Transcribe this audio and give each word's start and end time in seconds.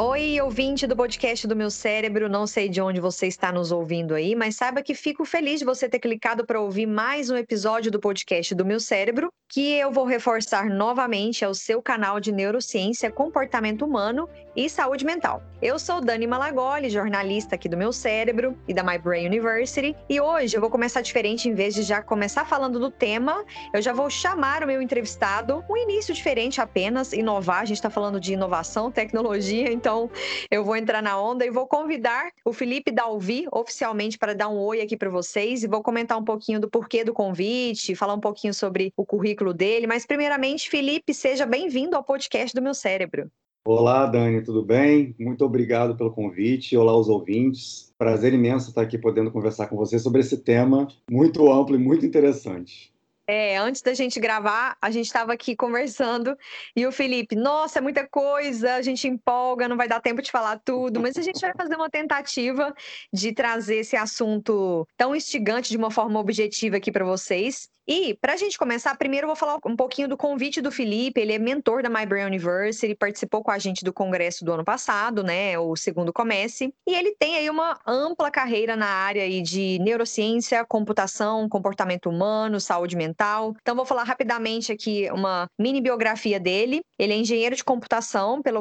Oi, 0.00 0.40
ouvinte 0.40 0.86
do 0.86 0.94
podcast 0.94 1.44
do 1.48 1.56
meu 1.56 1.72
cérebro. 1.72 2.28
Não 2.28 2.46
sei 2.46 2.68
de 2.68 2.80
onde 2.80 3.00
você 3.00 3.26
está 3.26 3.50
nos 3.50 3.72
ouvindo 3.72 4.14
aí, 4.14 4.32
mas 4.32 4.54
saiba 4.54 4.80
que 4.80 4.94
fico 4.94 5.24
feliz 5.24 5.58
de 5.58 5.64
você 5.64 5.88
ter 5.88 5.98
clicado 5.98 6.46
para 6.46 6.60
ouvir 6.60 6.86
mais 6.86 7.30
um 7.30 7.36
episódio 7.36 7.90
do 7.90 7.98
podcast 7.98 8.54
do 8.54 8.64
meu 8.64 8.78
cérebro, 8.78 9.28
que 9.48 9.72
eu 9.72 9.90
vou 9.90 10.04
reforçar 10.04 10.68
novamente 10.68 11.42
é 11.42 11.48
o 11.48 11.54
seu 11.54 11.80
canal 11.80 12.20
de 12.20 12.30
neurociência, 12.30 13.10
comportamento 13.10 13.82
humano 13.84 14.28
e 14.54 14.68
saúde 14.68 15.06
mental. 15.06 15.42
Eu 15.62 15.78
sou 15.78 16.00
Dani 16.00 16.26
Malagoli, 16.26 16.90
jornalista 16.90 17.54
aqui 17.54 17.68
do 17.68 17.76
meu 17.76 17.92
cérebro 17.92 18.58
e 18.68 18.74
da 18.74 18.82
My 18.82 18.98
Brain 18.98 19.26
University, 19.26 19.96
e 20.08 20.20
hoje 20.20 20.56
eu 20.56 20.60
vou 20.60 20.68
começar 20.68 21.00
diferente 21.00 21.48
em 21.48 21.54
vez 21.54 21.74
de 21.74 21.82
já 21.82 22.02
começar 22.02 22.44
falando 22.44 22.78
do 22.78 22.90
tema, 22.90 23.44
eu 23.72 23.80
já 23.80 23.92
vou 23.92 24.10
chamar 24.10 24.62
o 24.62 24.66
meu 24.66 24.82
entrevistado, 24.82 25.64
um 25.68 25.76
início 25.76 26.12
diferente 26.12 26.60
apenas, 26.60 27.12
inovar, 27.12 27.62
a 27.62 27.64
gente 27.64 27.78
está 27.78 27.90
falando 27.90 28.20
de 28.20 28.34
inovação, 28.34 28.90
tecnologia, 28.90 29.70
então 29.72 30.10
eu 30.50 30.62
vou 30.64 30.76
entrar 30.76 31.02
na 31.02 31.20
onda 31.20 31.46
e 31.46 31.50
vou 31.50 31.66
convidar 31.66 32.30
o 32.44 32.52
Felipe 32.52 32.90
Dalvi 32.90 33.46
oficialmente 33.50 34.18
para 34.18 34.34
dar 34.34 34.48
um 34.48 34.58
oi 34.58 34.80
aqui 34.80 34.96
para 34.96 35.08
vocês 35.08 35.62
e 35.62 35.66
vou 35.66 35.82
comentar 35.82 36.18
um 36.18 36.24
pouquinho 36.24 36.60
do 36.60 36.68
porquê 36.68 37.02
do 37.02 37.14
convite, 37.14 37.94
falar 37.94 38.14
um 38.14 38.20
pouquinho 38.20 38.52
sobre 38.52 38.92
o 38.96 39.06
currículo 39.06 39.37
dele. 39.54 39.86
Mas, 39.86 40.04
primeiramente, 40.04 40.68
Felipe, 40.68 41.14
seja 41.14 41.46
bem-vindo 41.46 41.96
ao 41.96 42.04
podcast 42.04 42.54
do 42.54 42.62
meu 42.62 42.74
cérebro. 42.74 43.30
Olá, 43.64 44.06
Dani, 44.06 44.42
tudo 44.42 44.64
bem? 44.64 45.14
Muito 45.18 45.44
obrigado 45.44 45.94
pelo 45.96 46.10
convite. 46.10 46.76
Olá, 46.76 46.96
os 46.96 47.08
ouvintes. 47.08 47.92
Prazer 47.98 48.32
imenso 48.32 48.70
estar 48.70 48.82
aqui 48.82 48.96
podendo 48.96 49.30
conversar 49.30 49.66
com 49.66 49.76
você 49.76 49.98
sobre 49.98 50.20
esse 50.20 50.38
tema 50.38 50.88
muito 51.10 51.52
amplo 51.52 51.76
e 51.76 51.78
muito 51.78 52.06
interessante. 52.06 52.92
É, 53.30 53.58
antes 53.58 53.82
da 53.82 53.92
gente 53.92 54.18
gravar, 54.18 54.74
a 54.80 54.90
gente 54.90 55.04
estava 55.04 55.34
aqui 55.34 55.54
conversando 55.54 56.34
e 56.74 56.86
o 56.86 56.90
Felipe, 56.90 57.36
nossa, 57.36 57.78
é 57.78 57.82
muita 57.82 58.08
coisa, 58.08 58.76
a 58.76 58.80
gente 58.80 59.06
empolga, 59.06 59.68
não 59.68 59.76
vai 59.76 59.86
dar 59.86 60.00
tempo 60.00 60.22
de 60.22 60.30
falar 60.30 60.58
tudo, 60.64 60.98
mas 60.98 61.14
a 61.18 61.20
gente 61.20 61.38
vai 61.38 61.52
fazer 61.54 61.76
uma 61.76 61.90
tentativa 61.90 62.74
de 63.12 63.34
trazer 63.34 63.80
esse 63.80 63.96
assunto 63.96 64.88
tão 64.96 65.14
instigante 65.14 65.68
de 65.68 65.76
uma 65.76 65.90
forma 65.90 66.18
objetiva 66.18 66.78
aqui 66.78 66.90
para 66.90 67.04
vocês. 67.04 67.68
E, 67.90 68.12
para 68.20 68.34
a 68.34 68.36
gente 68.36 68.58
começar, 68.58 68.94
primeiro 68.98 69.24
eu 69.24 69.28
vou 69.28 69.36
falar 69.36 69.58
um 69.64 69.74
pouquinho 69.74 70.06
do 70.06 70.14
convite 70.14 70.60
do 70.60 70.70
Felipe. 70.70 71.18
Ele 71.18 71.32
é 71.32 71.38
mentor 71.38 71.82
da 71.82 71.88
My 71.88 72.04
Brain 72.04 72.26
University, 72.26 72.94
participou 72.94 73.42
com 73.42 73.50
a 73.50 73.58
gente 73.58 73.82
do 73.82 73.94
congresso 73.94 74.44
do 74.44 74.52
ano 74.52 74.62
passado, 74.62 75.22
né? 75.22 75.58
O 75.58 75.74
segundo 75.74 76.12
Comece. 76.12 76.70
E 76.86 76.94
ele 76.94 77.16
tem 77.18 77.36
aí 77.36 77.48
uma 77.48 77.80
ampla 77.86 78.30
carreira 78.30 78.76
na 78.76 78.86
área 78.86 79.22
aí 79.22 79.40
de 79.40 79.78
neurociência, 79.78 80.66
computação, 80.66 81.48
comportamento 81.48 82.10
humano, 82.10 82.60
saúde 82.60 82.94
mental. 82.94 83.56
Então, 83.62 83.74
vou 83.74 83.86
falar 83.86 84.04
rapidamente 84.04 84.70
aqui 84.70 85.08
uma 85.10 85.46
mini 85.58 85.80
biografia 85.80 86.38
dele. 86.38 86.82
Ele 86.98 87.14
é 87.14 87.16
engenheiro 87.16 87.56
de 87.56 87.64
computação 87.64 88.42
pela 88.42 88.60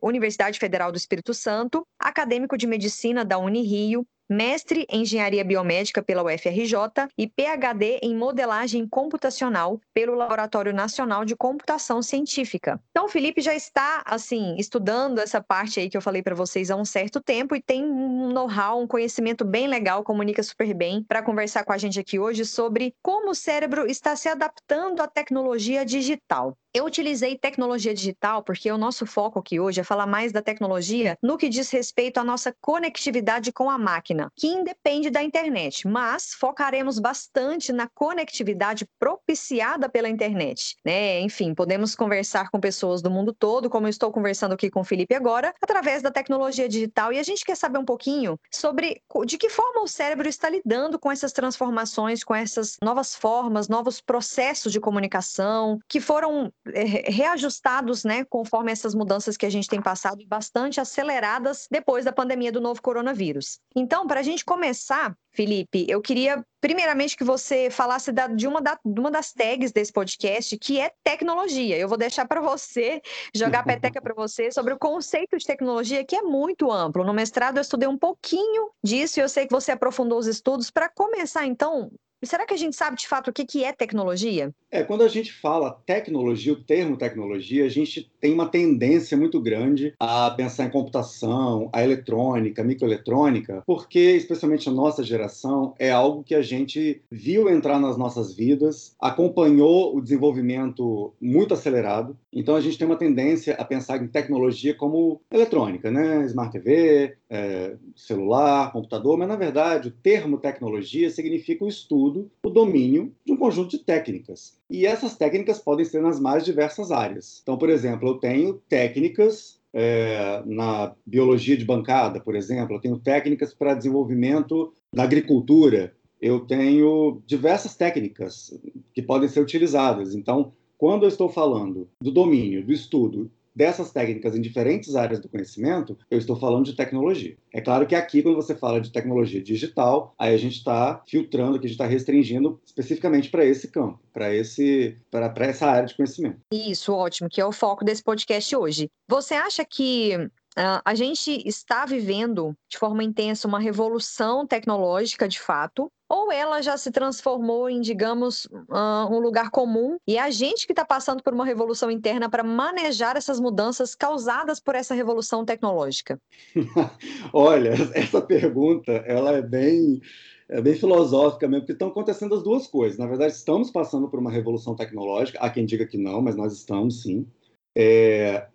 Universidade 0.00 0.58
Federal 0.58 0.90
do 0.90 0.96
Espírito 0.96 1.34
Santo, 1.34 1.86
acadêmico 2.00 2.56
de 2.56 2.66
medicina 2.66 3.22
da 3.22 3.36
Unirio, 3.36 4.06
mestre 4.32 4.86
em 4.90 5.02
engenharia 5.02 5.44
biomédica 5.44 6.02
pela 6.02 6.22
UFRJ 6.22 7.08
e 7.18 7.26
PhD 7.26 7.98
em 8.02 8.16
modelagem 8.16 8.86
computacional 8.86 9.80
pelo 9.92 10.14
Laboratório 10.14 10.72
Nacional 10.72 11.24
de 11.24 11.36
Computação 11.36 12.00
Científica. 12.02 12.80
Então, 12.90 13.04
o 13.04 13.08
Felipe 13.08 13.40
já 13.40 13.54
está 13.54 14.02
assim 14.06 14.56
estudando 14.56 15.18
essa 15.18 15.42
parte 15.42 15.80
aí 15.80 15.90
que 15.90 15.96
eu 15.96 16.00
falei 16.00 16.22
para 16.22 16.34
vocês 16.34 16.70
há 16.70 16.76
um 16.76 16.84
certo 16.84 17.20
tempo 17.20 17.54
e 17.54 17.62
tem 17.62 17.84
um 17.84 18.32
know-how, 18.32 18.80
um 18.80 18.86
conhecimento 18.86 19.44
bem 19.44 19.66
legal, 19.66 20.02
comunica 20.02 20.42
super 20.42 20.72
bem 20.72 21.02
para 21.02 21.22
conversar 21.22 21.64
com 21.64 21.72
a 21.72 21.78
gente 21.78 22.00
aqui 22.00 22.18
hoje 22.18 22.44
sobre 22.44 22.94
como 23.02 23.30
o 23.30 23.34
cérebro 23.34 23.86
está 23.86 24.16
se 24.16 24.28
adaptando 24.28 25.00
à 25.02 25.08
tecnologia 25.08 25.84
digital. 25.84 26.56
Eu 26.74 26.86
utilizei 26.86 27.36
tecnologia 27.36 27.92
digital 27.92 28.42
porque 28.42 28.72
o 28.72 28.78
nosso 28.78 29.04
foco 29.04 29.38
aqui 29.38 29.60
hoje 29.60 29.80
é 29.80 29.84
falar 29.84 30.06
mais 30.06 30.32
da 30.32 30.40
tecnologia 30.40 31.18
no 31.22 31.36
que 31.36 31.50
diz 31.50 31.70
respeito 31.70 32.16
à 32.16 32.24
nossa 32.24 32.54
conectividade 32.62 33.52
com 33.52 33.68
a 33.68 33.76
máquina, 33.76 34.32
que 34.34 34.46
independe 34.46 35.10
da 35.10 35.22
internet, 35.22 35.86
mas 35.86 36.32
focaremos 36.32 36.98
bastante 36.98 37.74
na 37.74 37.88
conectividade 37.88 38.88
propiciada 38.98 39.86
pela 39.86 40.08
internet, 40.08 40.74
né? 40.82 41.20
Enfim, 41.20 41.54
podemos 41.54 41.94
conversar 41.94 42.50
com 42.50 42.58
pessoas 42.58 43.02
do 43.02 43.10
mundo 43.10 43.34
todo, 43.34 43.68
como 43.68 43.86
eu 43.86 43.90
estou 43.90 44.10
conversando 44.10 44.54
aqui 44.54 44.70
com 44.70 44.80
o 44.80 44.84
Felipe 44.84 45.14
agora, 45.14 45.52
através 45.60 46.00
da 46.00 46.10
tecnologia 46.10 46.70
digital, 46.70 47.12
e 47.12 47.18
a 47.18 47.22
gente 47.22 47.44
quer 47.44 47.54
saber 47.54 47.76
um 47.76 47.84
pouquinho 47.84 48.38
sobre 48.50 49.02
de 49.26 49.36
que 49.36 49.50
forma 49.50 49.82
o 49.82 49.88
cérebro 49.88 50.26
está 50.26 50.48
lidando 50.48 50.98
com 50.98 51.12
essas 51.12 51.32
transformações, 51.32 52.24
com 52.24 52.34
essas 52.34 52.78
novas 52.82 53.14
formas, 53.14 53.68
novos 53.68 54.00
processos 54.00 54.72
de 54.72 54.80
comunicação 54.80 55.78
que 55.86 56.00
foram 56.00 56.50
reajustados, 56.64 58.04
né, 58.04 58.24
conforme 58.24 58.70
essas 58.70 58.94
mudanças 58.94 59.36
que 59.36 59.46
a 59.46 59.50
gente 59.50 59.68
tem 59.68 59.82
passado, 59.82 60.24
bastante 60.26 60.80
aceleradas 60.80 61.66
depois 61.70 62.04
da 62.04 62.12
pandemia 62.12 62.52
do 62.52 62.60
novo 62.60 62.80
coronavírus. 62.80 63.58
Então, 63.74 64.06
para 64.06 64.20
a 64.20 64.22
gente 64.22 64.44
começar, 64.44 65.16
Felipe, 65.32 65.86
eu 65.88 66.00
queria 66.00 66.44
primeiramente 66.60 67.16
que 67.16 67.24
você 67.24 67.70
falasse 67.70 68.12
da, 68.12 68.28
de, 68.28 68.46
uma 68.46 68.60
da, 68.60 68.78
uma 68.84 69.10
das 69.10 69.32
tags 69.32 69.72
desse 69.72 69.92
podcast, 69.92 70.56
que 70.58 70.78
é 70.78 70.92
tecnologia. 71.02 71.76
Eu 71.76 71.88
vou 71.88 71.98
deixar 71.98 72.26
para 72.28 72.40
você, 72.40 73.00
jogar 73.34 73.60
a 73.60 73.64
peteca 73.64 74.00
para 74.00 74.14
você 74.14 74.52
sobre 74.52 74.72
o 74.72 74.78
conceito 74.78 75.36
de 75.36 75.44
tecnologia, 75.44 76.04
que 76.04 76.14
é 76.14 76.22
muito 76.22 76.70
amplo. 76.70 77.04
No 77.04 77.12
mestrado 77.12 77.56
eu 77.56 77.62
estudei 77.62 77.88
um 77.88 77.98
pouquinho 77.98 78.70
disso 78.84 79.18
e 79.18 79.22
eu 79.22 79.28
sei 79.28 79.46
que 79.46 79.52
você 79.52 79.72
aprofundou 79.72 80.18
os 80.18 80.26
estudos. 80.26 80.70
Para 80.70 80.88
começar, 80.88 81.46
então, 81.46 81.90
será 82.26 82.46
que 82.46 82.54
a 82.54 82.56
gente 82.56 82.76
sabe 82.76 82.96
de 82.96 83.06
fato 83.06 83.28
o 83.28 83.32
que 83.32 83.64
é 83.64 83.72
tecnologia? 83.72 84.52
É, 84.70 84.82
quando 84.82 85.02
a 85.02 85.08
gente 85.08 85.32
fala 85.32 85.78
tecnologia, 85.84 86.52
o 86.52 86.62
termo 86.62 86.96
tecnologia, 86.96 87.64
a 87.64 87.68
gente 87.68 88.10
tem 88.20 88.32
uma 88.32 88.48
tendência 88.48 89.16
muito 89.16 89.40
grande 89.40 89.94
a 89.98 90.30
pensar 90.30 90.64
em 90.64 90.70
computação, 90.70 91.68
a 91.72 91.82
eletrônica, 91.82 92.62
a 92.62 92.64
microeletrônica, 92.64 93.62
porque, 93.66 93.98
especialmente 93.98 94.68
a 94.68 94.72
nossa 94.72 95.02
geração, 95.02 95.74
é 95.78 95.90
algo 95.90 96.22
que 96.22 96.34
a 96.34 96.42
gente 96.42 97.02
viu 97.10 97.50
entrar 97.50 97.78
nas 97.78 97.98
nossas 97.98 98.34
vidas, 98.34 98.94
acompanhou 99.00 99.94
o 99.94 100.00
desenvolvimento 100.00 101.12
muito 101.20 101.52
acelerado. 101.54 102.16
Então, 102.32 102.56
a 102.56 102.60
gente 102.60 102.78
tem 102.78 102.86
uma 102.86 102.96
tendência 102.96 103.54
a 103.54 103.64
pensar 103.64 104.02
em 104.02 104.08
tecnologia 104.08 104.74
como 104.74 105.20
eletrônica, 105.30 105.90
né? 105.90 106.24
Smart 106.24 106.50
TV, 106.50 107.16
é, 107.28 107.76
celular, 107.94 108.72
computador, 108.72 109.18
mas, 109.18 109.28
na 109.28 109.36
verdade, 109.36 109.88
o 109.88 109.92
termo 109.92 110.38
tecnologia 110.38 111.10
significa 111.10 111.64
o 111.64 111.68
estudo, 111.68 112.30
o 112.42 112.50
domínio 112.50 113.12
de 113.24 113.32
um 113.32 113.36
conjunto 113.36 113.70
de 113.70 113.84
técnicas. 113.84 114.58
E 114.70 114.86
essas 114.86 115.16
técnicas 115.16 115.58
podem 115.58 115.84
ser 115.84 116.00
nas 116.00 116.18
mais 116.18 116.44
diversas 116.44 116.90
áreas. 116.90 117.40
Então, 117.42 117.58
por 117.58 117.68
exemplo, 117.68 118.08
eu 118.08 118.14
tenho 118.14 118.54
técnicas 118.68 119.60
é, 119.74 120.42
na 120.46 120.94
biologia 121.06 121.56
de 121.56 121.64
bancada, 121.64 122.20
por 122.20 122.34
exemplo, 122.34 122.76
eu 122.76 122.80
tenho 122.80 122.98
técnicas 122.98 123.54
para 123.54 123.74
desenvolvimento 123.74 124.72
da 124.94 125.02
agricultura, 125.02 125.94
eu 126.20 126.40
tenho 126.40 127.20
diversas 127.26 127.74
técnicas 127.74 128.56
que 128.94 129.02
podem 129.02 129.28
ser 129.28 129.40
utilizadas. 129.40 130.14
Então, 130.14 130.52
quando 130.82 131.04
eu 131.04 131.08
estou 131.08 131.28
falando 131.28 131.88
do 132.02 132.10
domínio, 132.10 132.66
do 132.66 132.72
estudo 132.72 133.30
dessas 133.54 133.92
técnicas 133.92 134.34
em 134.34 134.40
diferentes 134.40 134.96
áreas 134.96 135.20
do 135.20 135.28
conhecimento, 135.28 135.96
eu 136.10 136.18
estou 136.18 136.34
falando 136.34 136.64
de 136.64 136.74
tecnologia. 136.74 137.36
É 137.52 137.60
claro 137.60 137.86
que 137.86 137.94
aqui, 137.94 138.20
quando 138.20 138.34
você 138.34 138.52
fala 138.52 138.80
de 138.80 138.90
tecnologia 138.90 139.40
digital, 139.40 140.12
aí 140.18 140.34
a 140.34 140.36
gente 140.36 140.56
está 140.56 141.00
filtrando, 141.06 141.60
que 141.60 141.66
a 141.66 141.68
gente 141.68 141.76
está 141.76 141.86
restringindo 141.86 142.60
especificamente 142.66 143.30
para 143.30 143.44
esse 143.44 143.68
campo, 143.68 144.00
para 144.12 144.34
esse, 144.34 144.96
para 145.08 145.32
essa 145.46 145.66
área 145.68 145.86
de 145.86 145.94
conhecimento. 145.94 146.40
Isso, 146.52 146.92
ótimo, 146.92 147.28
que 147.28 147.40
é 147.40 147.46
o 147.46 147.52
foco 147.52 147.84
desse 147.84 148.02
podcast 148.02 148.56
hoje. 148.56 148.88
Você 149.08 149.34
acha 149.34 149.64
que 149.64 150.28
Uh, 150.52 150.84
a 150.84 150.94
gente 150.94 151.42
está 151.48 151.86
vivendo 151.86 152.54
de 152.68 152.76
forma 152.76 153.02
intensa 153.02 153.48
uma 153.48 153.58
revolução 153.58 154.46
tecnológica 154.46 155.26
de 155.26 155.40
fato, 155.40 155.90
ou 156.12 156.30
ela 156.30 156.60
já 156.60 156.76
se 156.76 156.90
transformou 156.90 157.70
em, 157.70 157.80
digamos, 157.80 158.44
uh, 158.44 159.08
um 159.10 159.18
lugar 159.18 159.50
comum 159.50 159.96
e 160.06 160.18
é 160.18 160.20
a 160.20 160.30
gente 160.30 160.66
que 160.66 160.74
está 160.74 160.84
passando 160.84 161.22
por 161.22 161.32
uma 161.32 161.46
revolução 161.46 161.90
interna 161.90 162.28
para 162.28 162.44
manejar 162.44 163.16
essas 163.16 163.40
mudanças 163.40 163.94
causadas 163.94 164.60
por 164.60 164.74
essa 164.74 164.94
revolução 164.94 165.42
tecnológica? 165.42 166.20
Olha, 167.32 167.72
essa 167.94 168.20
pergunta 168.20 168.92
ela 168.92 169.32
é 169.32 169.40
bem 169.40 170.02
é 170.50 170.60
bem 170.60 170.74
filosófica 170.74 171.48
mesmo, 171.48 171.62
porque 171.62 171.72
estão 171.72 171.88
acontecendo 171.88 172.34
as 172.34 172.42
duas 172.42 172.66
coisas. 172.66 172.98
Na 172.98 173.06
verdade, 173.06 173.32
estamos 173.32 173.70
passando 173.70 174.06
por 174.06 174.20
uma 174.20 174.30
revolução 174.30 174.76
tecnológica. 174.76 175.38
Há 175.38 175.48
quem 175.48 175.64
diga 175.64 175.86
que 175.86 175.96
não, 175.96 176.20
mas 176.20 176.36
nós 176.36 176.52
estamos 176.52 177.00
sim. 177.00 177.26
É, 177.74 178.48